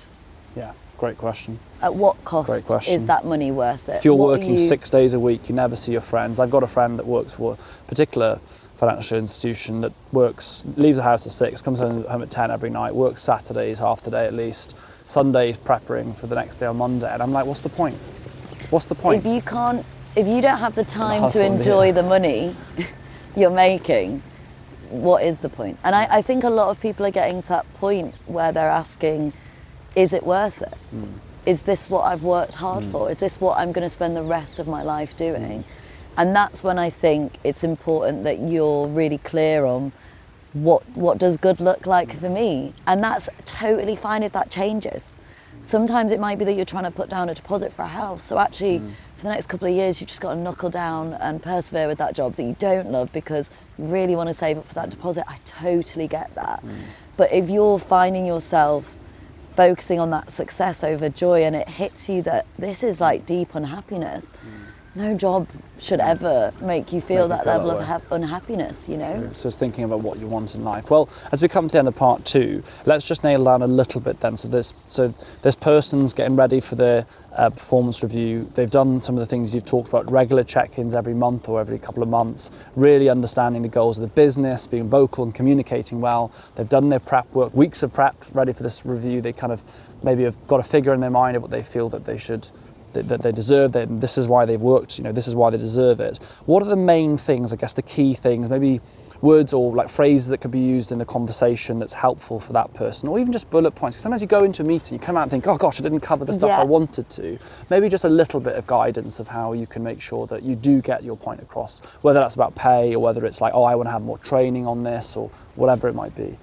Yeah, 0.54 0.72
great 0.98 1.16
question. 1.16 1.58
At 1.80 1.94
what 1.94 2.22
cost 2.26 2.48
Great 2.50 2.66
question. 2.66 2.94
is 2.94 3.06
that 3.06 3.24
money 3.24 3.50
worth 3.50 3.88
it? 3.88 3.96
If 3.96 4.04
you're 4.04 4.14
What 4.16 4.28
working 4.38 4.50
you- 4.52 4.58
six 4.58 4.90
days 4.90 5.14
a 5.14 5.20
week, 5.20 5.48
you 5.48 5.54
never 5.54 5.76
see 5.76 5.92
your 5.92 6.02
friends. 6.02 6.38
I've 6.38 6.50
got 6.50 6.62
a 6.62 6.66
friend 6.66 6.98
that 6.98 7.06
works 7.06 7.32
for 7.34 7.54
a 7.54 7.88
particular 7.88 8.38
financial 8.78 9.18
institution 9.18 9.80
that 9.80 9.92
works, 10.12 10.64
leaves 10.76 10.98
the 10.98 11.02
house 11.02 11.26
at 11.26 11.32
six, 11.32 11.60
comes 11.60 11.80
home, 11.80 12.06
at 12.22 12.30
10 12.30 12.50
every 12.52 12.70
night, 12.70 12.94
works 12.94 13.22
Saturdays 13.22 13.80
half 13.80 14.02
the 14.02 14.10
day 14.10 14.24
at 14.24 14.32
least, 14.32 14.76
Sundays 15.08 15.56
preparing 15.56 16.12
for 16.12 16.28
the 16.28 16.36
next 16.36 16.58
day 16.58 16.66
on 16.66 16.76
Monday. 16.76 17.12
And 17.12 17.20
I'm 17.20 17.32
like, 17.32 17.44
what's 17.44 17.62
the 17.62 17.68
point? 17.68 17.96
What's 18.70 18.86
the 18.86 18.94
point? 18.94 19.24
if 19.24 19.32
you 19.32 19.40
can't 19.42 19.84
if 20.14 20.26
you 20.26 20.40
don't 20.40 20.58
have 20.58 20.74
the 20.74 20.84
time 20.84 21.30
to 21.30 21.44
enjoy 21.44 21.92
the 21.92 22.02
money 22.02 22.54
you're 23.36 23.50
making 23.50 24.22
what 24.90 25.22
is 25.22 25.38
the 25.38 25.48
point? 25.48 25.78
and 25.84 25.94
I, 25.94 26.18
I 26.18 26.22
think 26.22 26.44
a 26.44 26.50
lot 26.50 26.70
of 26.70 26.80
people 26.80 27.06
are 27.06 27.10
getting 27.10 27.42
to 27.42 27.48
that 27.48 27.74
point 27.74 28.14
where 28.26 28.52
they're 28.52 28.70
asking 28.70 29.32
is 29.96 30.12
it 30.12 30.24
worth 30.24 30.62
it? 30.62 30.74
Hmm. 30.90 31.04
Is 31.46 31.62
this 31.62 31.88
what 31.88 32.02
i've 32.02 32.22
worked 32.22 32.54
hard 32.54 32.84
hmm. 32.84 32.90
for 32.90 33.10
is 33.10 33.18
this 33.20 33.40
what 33.40 33.58
i'm 33.58 33.72
going 33.72 33.86
to 33.86 33.90
spend 33.90 34.16
the 34.16 34.22
rest 34.22 34.58
of 34.58 34.68
my 34.68 34.82
life 34.82 35.16
doing 35.16 35.62
hmm. 35.62 35.87
And 36.18 36.36
that's 36.36 36.62
when 36.62 36.78
i 36.78 36.90
think 36.90 37.38
it's 37.44 37.64
important 37.64 38.24
that 38.24 38.38
you're 38.40 38.86
really 38.88 39.18
clear 39.18 39.64
on 39.64 39.90
what 40.52 40.82
what 40.94 41.18
does 41.18 41.36
good 41.36 41.60
look 41.60 41.86
like 41.86 42.18
for 42.18 42.28
me. 42.28 42.72
And 42.86 43.02
that's 43.02 43.28
totally 43.44 43.96
fine 43.96 44.22
if 44.22 44.32
that 44.32 44.50
changes. 44.50 45.12
Sometimes 45.64 46.12
it 46.12 46.20
might 46.20 46.38
be 46.38 46.44
that 46.46 46.54
you're 46.54 46.64
trying 46.64 46.84
to 46.84 46.90
put 46.90 47.10
down 47.10 47.28
a 47.28 47.34
deposit 47.34 47.72
for 47.72 47.82
a 47.82 47.88
house. 47.88 48.24
So 48.24 48.38
actually 48.38 48.80
mm. 48.80 48.92
for 49.16 49.24
the 49.24 49.28
next 49.28 49.46
couple 49.48 49.68
of 49.68 49.74
years 49.74 50.00
you've 50.00 50.08
just 50.08 50.20
got 50.20 50.34
to 50.34 50.40
knuckle 50.40 50.70
down 50.70 51.14
and 51.14 51.42
persevere 51.42 51.86
with 51.86 51.98
that 51.98 52.14
job 52.14 52.36
that 52.36 52.42
you 52.42 52.56
don't 52.58 52.90
love 52.90 53.12
because 53.12 53.50
you 53.78 53.84
really 53.84 54.16
want 54.16 54.28
to 54.28 54.34
save 54.34 54.58
up 54.58 54.66
for 54.66 54.74
that 54.74 54.90
deposit. 54.90 55.24
I 55.28 55.38
totally 55.44 56.08
get 56.08 56.34
that. 56.34 56.64
Mm. 56.64 56.78
But 57.16 57.32
if 57.32 57.50
you're 57.50 57.78
finding 57.78 58.24
yourself 58.24 58.96
focusing 59.56 59.98
on 59.98 60.10
that 60.10 60.30
success 60.30 60.84
over 60.84 61.08
joy 61.08 61.42
and 61.42 61.56
it 61.56 61.68
hits 61.68 62.08
you 62.08 62.22
that 62.22 62.46
this 62.58 62.84
is 62.84 63.00
like 63.00 63.26
deep 63.26 63.56
unhappiness 63.56 64.30
mm. 64.30 64.67
No 64.98 65.16
job 65.16 65.46
should 65.78 66.00
ever 66.00 66.52
make 66.60 66.92
you 66.92 67.00
feel 67.00 67.28
Make 67.28 67.38
you 67.38 67.44
that 67.44 67.44
feel 67.44 67.52
level 67.52 67.68
that 67.68 67.76
of 67.78 67.86
hap- 67.86 68.10
unhappiness 68.10 68.88
you 68.88 68.96
know 68.96 69.30
So 69.32 69.46
it's 69.46 69.56
thinking 69.56 69.84
about 69.84 70.00
what 70.00 70.18
you 70.18 70.26
want 70.26 70.54
in 70.56 70.64
life. 70.64 70.90
Well, 70.90 71.08
as 71.30 71.40
we 71.40 71.48
come 71.48 71.68
to 71.68 71.72
the 71.72 71.78
end 71.78 71.88
of 71.88 71.94
part 71.94 72.24
two, 72.24 72.62
let's 72.84 73.06
just 73.06 73.22
nail 73.22 73.44
down 73.44 73.62
a 73.62 73.66
little 73.66 74.00
bit 74.00 74.20
then. 74.20 74.36
So 74.36 74.48
this, 74.48 74.74
so 74.88 75.14
this 75.42 75.54
person's 75.54 76.12
getting 76.12 76.34
ready 76.34 76.60
for 76.60 76.74
their 76.74 77.06
uh, 77.32 77.50
performance 77.50 78.02
review. 78.02 78.50
They've 78.54 78.68
done 78.68 79.00
some 79.00 79.14
of 79.14 79.20
the 79.20 79.26
things 79.26 79.54
you've 79.54 79.64
talked 79.64 79.88
about, 79.88 80.10
regular 80.10 80.42
check-ins 80.42 80.94
every 80.94 81.14
month 81.14 81.48
or 81.48 81.60
every 81.60 81.78
couple 81.78 82.02
of 82.02 82.08
months, 82.08 82.50
really 82.74 83.08
understanding 83.08 83.62
the 83.62 83.68
goals 83.68 83.98
of 83.98 84.02
the 84.02 84.08
business, 84.08 84.66
being 84.66 84.88
vocal 84.88 85.22
and 85.22 85.32
communicating 85.32 86.00
well. 86.00 86.32
They've 86.56 86.68
done 86.68 86.88
their 86.88 86.98
prep 87.00 87.32
work, 87.32 87.54
weeks 87.54 87.84
of 87.84 87.92
prep, 87.92 88.16
ready 88.32 88.52
for 88.52 88.64
this 88.64 88.84
review. 88.84 89.20
They 89.20 89.32
kind 89.32 89.52
of 89.52 89.62
maybe 90.02 90.24
have 90.24 90.44
got 90.48 90.58
a 90.58 90.64
figure 90.64 90.92
in 90.92 91.00
their 91.00 91.10
mind 91.10 91.36
of 91.36 91.42
what 91.42 91.52
they 91.52 91.62
feel 91.62 91.88
that 91.90 92.04
they 92.04 92.18
should 92.18 92.48
that, 92.92 93.08
that 93.08 93.22
they 93.22 93.32
deserve 93.32 93.74
it 93.76 94.00
this 94.00 94.18
is 94.18 94.26
why 94.28 94.44
they've 94.44 94.60
worked 94.62 94.98
you 94.98 95.04
know 95.04 95.12
this 95.12 95.28
is 95.28 95.34
why 95.34 95.50
they 95.50 95.58
deserve 95.58 96.00
it. 96.00 96.18
What 96.46 96.62
are 96.62 96.68
the 96.68 96.76
main 96.76 97.16
things 97.16 97.52
i 97.52 97.56
guess 97.56 97.72
the 97.72 97.82
key 97.82 98.14
things 98.14 98.48
maybe 98.48 98.80
words 99.20 99.52
or 99.52 99.74
like 99.74 99.88
phrases 99.88 100.28
that 100.28 100.38
could 100.38 100.52
be 100.52 100.60
used 100.60 100.92
in 100.92 101.00
a 101.00 101.04
conversation 101.04 101.80
that's 101.80 101.92
helpful 101.92 102.38
for 102.38 102.52
that 102.52 102.72
person 102.74 103.08
or 103.08 103.18
even 103.18 103.32
just 103.32 103.50
bullet 103.50 103.72
points? 103.72 103.96
'Cause 103.96 104.02
sometimes 104.02 104.22
you 104.22 104.28
go 104.28 104.44
into 104.44 104.62
a 104.62 104.64
meeting 104.64 104.94
you 104.94 105.00
come 105.00 105.16
out 105.16 105.22
and 105.22 105.30
think 105.30 105.46
oh 105.48 105.56
gosh 105.56 105.80
i 105.80 105.82
didn't 105.82 106.00
cover 106.00 106.24
the 106.24 106.32
stuff 106.32 106.48
Yeah. 106.48 106.60
i 106.60 106.64
wanted 106.64 107.08
to. 107.10 107.38
Maybe 107.70 107.88
just 107.88 108.04
a 108.04 108.08
little 108.08 108.40
bit 108.40 108.54
of 108.54 108.66
guidance 108.66 109.18
of 109.20 109.28
how 109.28 109.52
you 109.54 109.66
can 109.66 109.82
make 109.82 110.00
sure 110.00 110.26
that 110.28 110.42
you 110.44 110.54
do 110.54 110.80
get 110.80 111.02
your 111.02 111.16
point 111.16 111.40
across 111.42 111.80
whether 112.02 112.20
that's 112.20 112.34
about 112.36 112.54
pay 112.54 112.94
or 112.94 113.00
whether 113.00 113.26
it's 113.26 113.40
like 113.40 113.52
oh 113.54 113.64
i 113.64 113.74
want 113.74 113.86
to 113.88 113.90
have 113.92 114.02
more 114.02 114.18
training 114.18 114.66
on 114.66 114.82
this 114.84 115.16
or 115.16 115.30
whatever 115.56 115.88
it 115.88 115.94
might 115.94 116.14
be. 116.16 116.36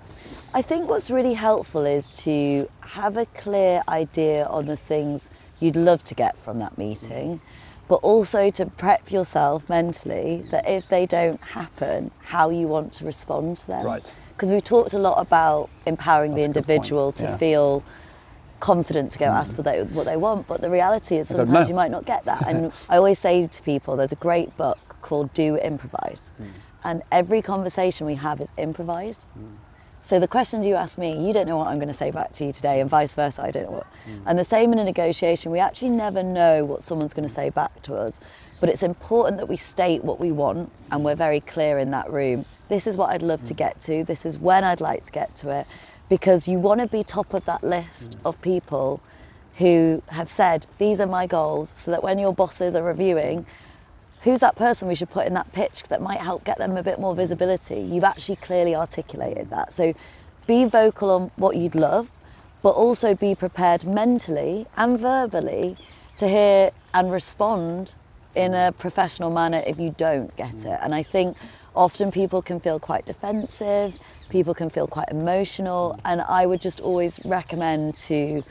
I 0.53 0.61
think 0.61 0.89
what's 0.89 1.09
really 1.11 1.33
helpful 1.33 1.85
is 1.85 2.09
to 2.23 2.69
have 2.79 3.17
a 3.17 3.25
clear 3.27 3.83
idea 3.89 4.45
on 4.45 4.67
the 4.67 4.77
things 4.77 5.29
you'd 5.59 5.75
love 5.75 6.03
to 6.05 6.15
get 6.15 6.37
from 6.37 6.59
that 6.59 6.77
meeting, 6.77 7.41
but 7.87 7.95
also 7.95 8.49
to 8.51 8.65
prep 8.65 9.11
yourself 9.11 9.67
mentally 9.69 10.43
that 10.51 10.67
if 10.67 10.87
they 10.89 11.05
don't 11.05 11.39
happen, 11.41 12.11
how 12.23 12.49
you 12.49 12.67
want 12.67 12.93
to 12.93 13.05
respond 13.05 13.57
to 13.57 13.67
them. 13.67 13.85
Right. 13.85 14.13
Because 14.31 14.51
we've 14.51 14.63
talked 14.63 14.93
a 14.93 14.99
lot 14.99 15.19
about 15.19 15.69
empowering 15.85 16.31
That's 16.31 16.43
the 16.43 16.49
a 16.49 16.53
good 16.53 16.53
point, 16.65 16.67
individual 16.69 17.11
to 17.13 17.23
yeah. 17.23 17.35
Mm. 17.35 17.39
feel 17.39 17.83
confident 18.59 19.11
to 19.11 19.19
go 19.19 19.25
ask 19.25 19.55
for 19.55 19.61
they, 19.61 19.83
what 19.83 20.05
they 20.05 20.17
want, 20.17 20.47
but 20.47 20.61
the 20.61 20.69
reality 20.69 21.17
is 21.17 21.27
sometimes 21.27 21.69
you 21.69 21.75
might 21.75 21.91
not 21.91 22.05
get 22.05 22.25
that. 22.25 22.45
And 22.47 22.71
I 22.89 22.97
always 22.97 23.19
say 23.19 23.47
to 23.47 23.63
people, 23.63 23.95
there's 23.95 24.11
a 24.11 24.15
great 24.17 24.55
book 24.57 24.97
called 25.01 25.33
Do 25.33 25.55
Improvise, 25.57 26.31
Mm. 26.41 26.47
and 26.83 27.01
every 27.11 27.41
conversation 27.41 28.05
we 28.07 28.15
have 28.15 28.41
is 28.41 28.49
improvised. 28.57 29.25
So 30.05 30.19
the 30.19 30.27
questions 30.27 30.67
you 30.67 30.75
ask 30.75 30.99
me, 30.99 31.25
you 31.25 31.33
don't 31.33 31.47
know 31.47 31.57
what 31.57 31.65
I'm 31.65 31.79
going 31.79 31.87
to 31.87 31.93
say 31.93 32.11
back 32.11 32.31
to 32.33 32.45
you 32.45 32.51
today, 32.51 32.79
and 32.79 32.87
vice 32.87 33.15
versa, 33.15 33.41
I 33.41 33.49
don't 33.49 33.63
know 33.63 33.71
what. 33.71 33.87
Hmm. 34.05 34.27
And 34.27 34.37
the 34.37 34.43
same 34.43 34.71
in 34.71 34.77
a 34.77 34.83
negotiation, 34.83 35.51
we 35.51 35.57
actually 35.57 35.89
never 35.89 36.21
know 36.21 36.63
what 36.63 36.83
someone's 36.83 37.15
going 37.15 37.27
to 37.27 37.33
say 37.33 37.49
back 37.49 37.81
to 37.81 37.95
us. 37.95 38.19
But 38.59 38.69
it's 38.69 38.83
important 38.83 39.39
that 39.39 39.47
we 39.47 39.57
state 39.57 40.03
what 40.03 40.19
we 40.19 40.31
want, 40.31 40.71
and 40.91 41.03
we're 41.03 41.15
very 41.15 41.39
clear 41.39 41.79
in 41.79 41.89
that 41.89 42.11
room. 42.11 42.45
This 42.69 42.85
is 42.85 42.95
what 42.95 43.09
I'd 43.09 43.23
love 43.23 43.41
to 43.45 43.53
hmm. 43.55 43.57
get 43.57 43.81
to. 43.81 44.03
This 44.03 44.27
is 44.27 44.37
when 44.37 44.63
I'd 44.63 44.79
like 44.79 45.05
to 45.05 45.11
get 45.11 45.35
to 45.37 45.49
it, 45.49 45.65
because 46.07 46.47
you 46.47 46.59
want 46.59 46.81
to 46.81 46.87
be 46.87 47.03
top 47.03 47.33
of 47.33 47.45
that 47.45 47.63
list 47.63 48.13
hmm. 48.13 48.27
of 48.27 48.39
people 48.43 49.01
who 49.55 50.03
have 50.09 50.29
said 50.29 50.67
these 50.77 50.99
are 50.99 51.07
my 51.07 51.25
goals, 51.25 51.71
so 51.75 51.89
that 51.89 52.03
when 52.03 52.19
your 52.19 52.31
bosses 52.31 52.75
are 52.75 52.83
reviewing, 52.83 53.47
who's 54.25 54.39
that 54.41 54.55
person 54.55 54.87
we 54.87 54.95
should 54.95 55.11
put 55.11 55.27
in 55.27 55.35
that 55.35 55.53
pitch 55.53 55.83
that 55.83 56.01
might 56.01 56.19
help 56.19 56.43
get 56.43 56.57
them 56.57 56.75
a 56.75 56.83
bit 56.83 56.99
more 56.99 57.15
visibility? 57.15 57.79
You've 57.79 58.03
actually 58.03 58.37
clearly 58.37 58.75
articulated 58.75 59.51
that. 59.51 59.71
So 59.71 59.93
be 60.47 60.65
vocal 60.65 61.11
on 61.11 61.31
what 61.35 61.55
you'd 61.55 61.75
love, 61.75 62.09
but 62.63 62.71
also 62.71 63.13
be 63.13 63.35
prepared 63.35 63.85
mentally 63.85 64.65
and 64.75 64.99
verbally 64.99 65.77
to 66.17 66.27
hear 66.27 66.71
and 66.93 67.11
respond 67.11 67.93
in 68.33 68.55
a 68.55 68.71
professional 68.71 69.29
manner 69.29 69.63
if 69.67 69.79
you 69.79 69.93
don't 69.95 70.35
get 70.35 70.65
it. 70.65 70.79
And 70.81 70.95
I 70.95 71.03
think 71.03 71.37
often 71.75 72.11
people 72.11 72.41
can 72.41 72.59
feel 72.59 72.79
quite 72.79 73.05
defensive, 73.05 73.99
people 74.29 74.55
can 74.55 74.71
feel 74.71 74.87
quite 74.87 75.09
emotional, 75.09 75.99
and 76.03 76.21
I 76.21 76.47
would 76.47 76.61
just 76.61 76.79
always 76.79 77.19
recommend 77.23 77.93
to 78.09 78.43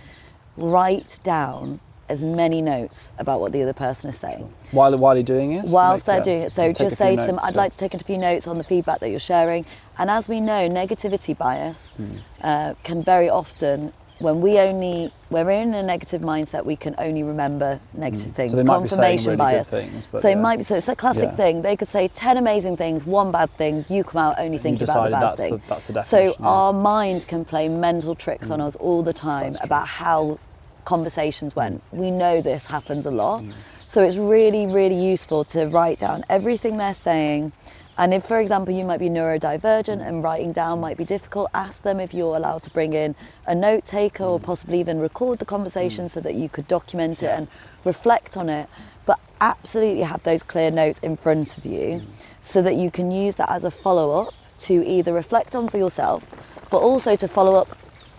write 0.57 1.19
down 1.25 1.81
as 2.09 2.23
many 2.23 2.61
notes 2.62 3.11
about 3.19 3.40
what 3.40 3.53
the 3.53 3.62
other 3.62 3.73
person 3.73 4.11
is 4.11 4.17
saying 4.19 4.53
while, 4.73 4.97
while 4.99 5.14
you're 5.17 5.23
doing 5.25 5.53
it 5.53 5.64
whilst 5.67 6.07
they're 6.07 6.21
doing 6.21 6.43
it. 6.43 6.53
So 6.53 6.73
just 6.73 6.97
say 6.97 7.17
to 7.17 7.25
them, 7.27 7.38
I'd 7.43 7.53
so- 7.53 7.59
like 7.59 7.73
to 7.73 7.79
take 7.79 7.95
a 7.95 7.99
few 7.99 8.19
notes 8.19 8.47
on 8.47 8.59
the 8.59 8.64
feedback 8.64 9.01
that 9.01 9.11
you're 9.11 9.19
sharing. 9.19 9.64
And 9.99 10.11
as 10.11 10.29
we 10.29 10.40
know, 10.40 10.69
negativity 10.69 11.37
bias 11.37 11.93
Hmm. 11.97 12.05
uh, 12.43 12.75
can 12.83 13.03
very 13.03 13.29
often, 13.31 13.93
when 14.19 14.40
we 14.40 14.59
only, 14.59 15.12
when 15.29 15.47
we're 15.47 15.53
in 15.62 15.73
a 15.75 15.83
negative 15.83 16.21
mindset, 16.23 16.64
we 16.64 16.77
can 16.77 16.95
only 16.99 17.23
remember 17.23 17.81
negative 17.95 18.33
things. 18.33 18.53
Hmm. 18.53 18.59
So 18.59 18.62
they 18.62 18.67
might 18.67 18.83
be 18.83 18.88
saying 18.88 19.19
Confirmation 19.19 19.27
really 19.27 19.37
bias. 19.38 19.71
things, 19.71 20.09
so 20.11 20.19
it 20.19 20.25
yeah. 20.31 20.35
might 20.35 20.57
be, 20.59 20.62
so 20.62 20.75
it's 20.77 20.88
a 20.88 20.97
classic 20.97 21.31
Yeah. 21.31 21.37
thing. 21.37 21.62
They 21.62 21.77
could 21.77 21.88
say 21.88 22.09
10 22.09 22.37
amazing 22.37 22.77
things, 22.77 23.07
one 23.07 23.31
bad 23.33 23.51
thing, 23.57 23.85
you 23.88 24.05
come 24.05 24.21
out 24.21 24.35
only 24.38 24.59
thinking 24.59 24.88
about 24.88 25.05
the 25.05 25.11
bad 25.11 25.23
that's 25.23 25.43
thing. 25.43 25.51
the- 25.57 25.61
that's 25.69 25.87
the 25.88 26.03
so 26.03 26.19
yeah. 26.19 26.31
our 26.43 26.73
mind 26.73 27.27
can 27.29 27.45
play 27.45 27.69
mental 27.69 28.14
tricks 28.14 28.51
on 28.51 28.61
us 28.61 28.77
all 28.77 29.03
the 29.03 29.12
time 29.12 29.57
about 29.62 29.87
how 29.87 30.38
conversations 30.85 31.57
went. 31.57 31.83
Mm. 31.90 31.99
We 31.99 32.11
know 32.11 32.40
this 32.40 32.66
happens 32.66 33.07
a 33.07 33.11
lot. 33.11 33.42
Mm. 33.42 33.53
So 33.88 34.03
it's 34.03 34.16
really, 34.16 34.66
really 34.66 34.97
useful 34.97 35.44
to 35.47 35.66
write 35.66 36.01
down 36.01 36.25
everything 36.29 36.77
they're 36.77 36.94
saying. 36.94 37.53
And 37.97 38.12
if, 38.12 38.25
for 38.25 38.40
example, 38.40 38.75
you 38.75 38.85
might 38.85 38.99
be 38.99 39.09
neurodivergent 39.09 40.05
and 40.05 40.23
writing 40.23 40.53
down 40.53 40.81
might 40.81 40.97
be 40.97 41.05
difficult, 41.05 41.49
ask 41.55 41.83
them 41.83 42.01
if 42.01 42.12
you're 42.12 42.35
allowed 42.35 42.64
to 42.64 42.70
bring 42.70 42.92
in 42.92 43.14
a 43.47 43.55
note 43.55 43.85
taker 43.85 44.25
or 44.25 44.40
mm. 44.40 44.42
possibly 44.42 44.81
even 44.81 44.99
record 44.99 45.38
the 45.38 45.44
conversation 45.44 46.09
so 46.09 46.20
that 46.20 46.35
you 46.35 46.49
could 46.49 46.66
document 46.66 47.23
it 47.23 47.31
and 47.31 47.47
reflect 47.85 48.37
on 48.37 48.49
it. 48.49 48.68
But 49.07 49.20
absolutely 49.40 50.03
have 50.03 50.23
those 50.25 50.42
clear 50.42 50.70
notes 50.70 50.99
in 51.01 51.16
front 51.16 51.57
of 51.57 51.64
you 51.64 52.03
so 52.40 52.62
that 52.62 52.75
you 52.75 52.90
can 52.90 53.11
use 53.11 53.37
that 53.37 53.51
as 53.51 53.62
a 53.62 53.70
follow 53.70 54.23
up 54.23 54.35
to 54.57 54.85
either 54.87 55.12
reflect 55.12 55.55
on 55.55 55.68
for 55.68 55.79
yourself, 55.79 56.29
but 56.70 56.79
also 56.79 57.16
to 57.16 57.29
follow 57.29 57.55
up 57.55 57.77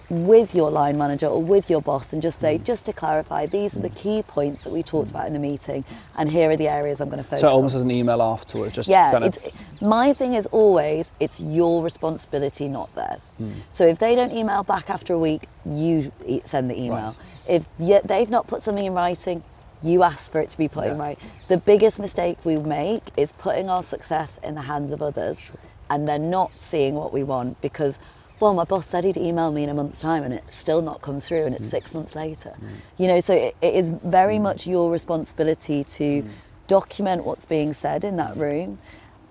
with 0.09 0.53
your 0.53 0.69
line 0.69 0.97
manager 0.97 1.27
or 1.27 1.41
with 1.41 1.69
your 1.69 1.81
boss 1.81 2.13
and 2.13 2.21
just 2.21 2.39
say, 2.39 2.57
mm. 2.57 2.63
just 2.63 2.85
to 2.85 2.93
clarify, 2.93 3.45
these 3.45 3.75
are 3.75 3.79
the 3.79 3.89
mm. 3.89 3.97
key 3.97 4.23
points 4.23 4.61
that 4.61 4.71
we 4.71 4.83
talked 4.83 5.09
about 5.09 5.27
in 5.27 5.33
the 5.33 5.39
meeting, 5.39 5.83
and 6.17 6.29
here 6.29 6.49
are 6.49 6.57
the 6.57 6.67
areas 6.67 7.01
I'm 7.01 7.09
going 7.09 7.17
to 7.17 7.23
focus 7.23 7.43
on. 7.43 7.49
So 7.49 7.55
almost 7.55 7.75
on. 7.75 7.79
as 7.79 7.83
an 7.83 7.91
email 7.91 8.21
afterwards, 8.21 8.75
just 8.75 8.89
yeah, 8.89 9.11
kind 9.11 9.23
of 9.23 9.37
my 9.81 10.13
thing 10.13 10.33
is 10.33 10.45
always 10.47 11.11
it's 11.19 11.39
your 11.39 11.83
responsibility, 11.83 12.67
not 12.67 12.93
theirs. 12.95 13.33
Hmm. 13.37 13.53
So 13.69 13.87
if 13.87 13.99
they 13.99 14.15
don't 14.15 14.31
email 14.31 14.63
back 14.63 14.89
after 14.89 15.13
a 15.13 15.19
week, 15.19 15.47
you 15.65 16.11
send 16.45 16.69
the 16.69 16.77
email. 16.79 17.15
Right. 17.47 17.67
If 17.79 18.07
they've 18.07 18.29
not 18.29 18.47
put 18.47 18.61
something 18.61 18.85
in 18.85 18.93
writing, 18.93 19.43
you 19.81 20.03
ask 20.03 20.31
for 20.31 20.39
it 20.39 20.49
to 20.51 20.57
be 20.57 20.67
put 20.67 20.85
in 20.85 20.97
Yeah. 20.97 21.03
right. 21.03 21.19
The 21.47 21.57
biggest 21.57 21.99
mistake 21.99 22.37
we 22.43 22.57
make 22.57 23.03
is 23.17 23.33
putting 23.33 23.69
our 23.69 23.83
success 23.83 24.39
in 24.43 24.55
the 24.55 24.61
hands 24.61 24.91
of 24.91 25.01
others, 25.01 25.51
and 25.89 26.07
then 26.07 26.29
not 26.29 26.51
seeing 26.57 26.95
what 26.95 27.11
we 27.11 27.23
want 27.23 27.59
because. 27.61 27.99
Well, 28.39 28.53
my 28.53 28.65
boss 28.65 28.85
said 28.85 29.05
he'd 29.05 29.17
email 29.17 29.51
me 29.51 29.63
in 29.63 29.69
a 29.69 29.73
month's 29.73 30.01
time, 30.01 30.23
and 30.23 30.33
it's 30.33 30.55
still 30.55 30.81
not 30.81 31.01
come 31.01 31.19
through, 31.19 31.45
and 31.45 31.55
it's 31.55 31.67
mm. 31.67 31.71
six 31.71 31.93
months 31.93 32.15
later. 32.15 32.53
Mm. 32.59 32.69
You 32.97 33.07
know, 33.07 33.19
so 33.19 33.33
it, 33.33 33.55
it 33.61 33.75
is 33.75 33.89
very 33.89 34.37
mm. 34.37 34.41
much 34.41 34.67
your 34.67 34.91
responsibility 34.91 35.83
to 35.83 36.25
document 36.67 37.23
what's 37.23 37.45
being 37.45 37.73
said 37.73 38.03
in 38.03 38.17
that 38.17 38.35
room, 38.35 38.79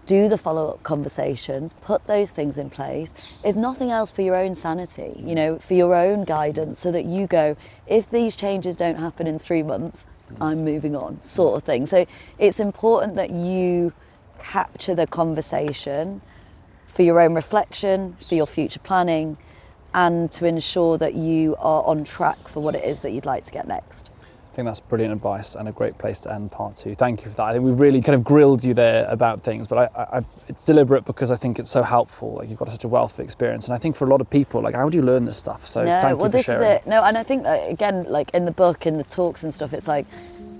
do 0.06 0.28
the 0.28 0.38
follow 0.38 0.70
up 0.70 0.82
conversations, 0.82 1.74
put 1.80 2.06
those 2.06 2.30
things 2.30 2.58
in 2.58 2.70
place, 2.70 3.14
if 3.42 3.56
nothing 3.56 3.90
else 3.90 4.10
for 4.10 4.22
your 4.22 4.36
own 4.36 4.54
sanity, 4.54 5.14
you 5.18 5.34
know, 5.34 5.58
for 5.58 5.74
your 5.74 5.94
own 5.94 6.24
guidance, 6.24 6.78
so 6.78 6.92
that 6.92 7.04
you 7.04 7.26
go, 7.26 7.56
if 7.86 8.08
these 8.10 8.36
changes 8.36 8.76
don't 8.76 8.96
happen 8.96 9.26
in 9.26 9.38
three 9.38 9.62
months, 9.62 10.06
I'm 10.40 10.64
moving 10.64 10.96
on, 10.96 11.22
sort 11.22 11.56
of 11.56 11.64
thing. 11.64 11.86
So 11.86 12.06
it's 12.38 12.60
important 12.60 13.16
that 13.16 13.30
you 13.30 13.92
capture 14.38 14.94
the 14.94 15.06
conversation 15.06 16.20
for 16.94 17.02
your 17.02 17.20
own 17.20 17.34
reflection, 17.34 18.16
for 18.26 18.34
your 18.34 18.46
future 18.46 18.80
planning, 18.80 19.36
and 19.92 20.30
to 20.32 20.46
ensure 20.46 20.96
that 20.98 21.14
you 21.14 21.56
are 21.58 21.84
on 21.84 22.04
track 22.04 22.48
for 22.48 22.60
what 22.60 22.74
it 22.74 22.84
is 22.84 23.00
that 23.00 23.10
you'd 23.10 23.26
like 23.26 23.44
to 23.44 23.52
get 23.52 23.66
next. 23.66 24.10
I 24.54 24.56
think 24.56 24.66
that's 24.66 24.78
brilliant 24.78 25.12
advice 25.12 25.56
and 25.56 25.66
a 25.66 25.72
great 25.72 25.98
place 25.98 26.20
to 26.20 26.32
end 26.32 26.52
part 26.52 26.76
two. 26.76 26.94
Thank 26.94 27.24
you 27.24 27.30
for 27.30 27.36
that. 27.38 27.42
I 27.42 27.52
think 27.54 27.64
we've 27.64 27.80
really 27.80 28.00
kind 28.00 28.14
of 28.14 28.22
grilled 28.22 28.62
you 28.62 28.72
there 28.72 29.04
about 29.08 29.42
things, 29.42 29.66
but 29.66 29.90
I, 29.96 30.18
I, 30.18 30.24
it's 30.46 30.64
deliberate 30.64 31.04
because 31.04 31.32
I 31.32 31.36
think 31.36 31.58
it's 31.58 31.72
so 31.72 31.82
helpful. 31.82 32.34
Like 32.34 32.48
you've 32.48 32.60
got 32.60 32.70
such 32.70 32.84
a 32.84 32.88
wealth 32.88 33.18
of 33.18 33.24
experience, 33.24 33.66
and 33.66 33.74
I 33.74 33.78
think 33.78 33.96
for 33.96 34.04
a 34.04 34.08
lot 34.08 34.20
of 34.20 34.30
people, 34.30 34.62
like 34.62 34.76
how 34.76 34.88
do 34.88 34.96
you 34.96 35.02
learn 35.02 35.24
this 35.24 35.38
stuff? 35.38 35.66
So 35.66 35.82
no, 35.82 36.00
thank 36.00 36.18
well, 36.18 36.28
you 36.28 36.30
for 36.30 36.36
this 36.36 36.46
sharing. 36.46 36.62
is 36.70 36.76
it. 36.76 36.86
No, 36.86 37.02
and 37.02 37.18
I 37.18 37.24
think 37.24 37.42
that 37.42 37.68
again, 37.68 38.04
like 38.04 38.30
in 38.32 38.44
the 38.44 38.52
book, 38.52 38.86
in 38.86 38.96
the 38.96 39.02
talks 39.02 39.42
and 39.42 39.52
stuff, 39.52 39.72
it's 39.72 39.88
like 39.88 40.06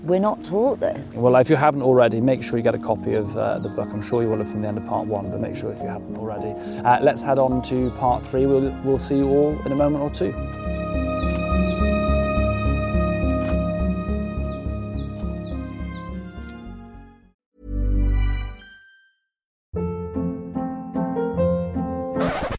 we're 0.05 0.19
not 0.19 0.43
taught 0.43 0.79
this. 0.79 1.15
Well, 1.15 1.35
if 1.37 1.49
you 1.49 1.55
haven't 1.55 1.81
already, 1.81 2.21
make 2.21 2.43
sure 2.43 2.57
you 2.57 2.63
get 2.63 2.75
a 2.75 2.79
copy 2.79 3.15
of 3.15 3.35
uh, 3.35 3.59
the 3.59 3.69
book. 3.69 3.89
I'm 3.91 4.01
sure 4.01 4.21
you 4.21 4.29
will 4.29 4.37
have 4.37 4.49
from 4.49 4.61
the 4.61 4.67
end 4.67 4.77
of 4.77 4.85
part 4.85 5.07
one, 5.07 5.31
but 5.31 5.39
make 5.39 5.55
sure 5.55 5.71
if 5.71 5.79
you 5.79 5.87
haven't 5.87 6.15
already. 6.15 6.51
Uh, 6.81 7.01
let's 7.01 7.23
head 7.23 7.39
on 7.39 7.61
to 7.63 7.89
part 7.91 8.23
three. 8.23 8.45
We'll, 8.45 8.71
we'll 8.83 8.99
see 8.99 9.17
you 9.17 9.27
all 9.27 9.59
in 9.65 9.71
a 9.71 9.75
moment 9.75 10.03
or 10.03 10.11
two. 10.11 10.31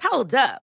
Hold 0.02 0.34
up. 0.34 0.65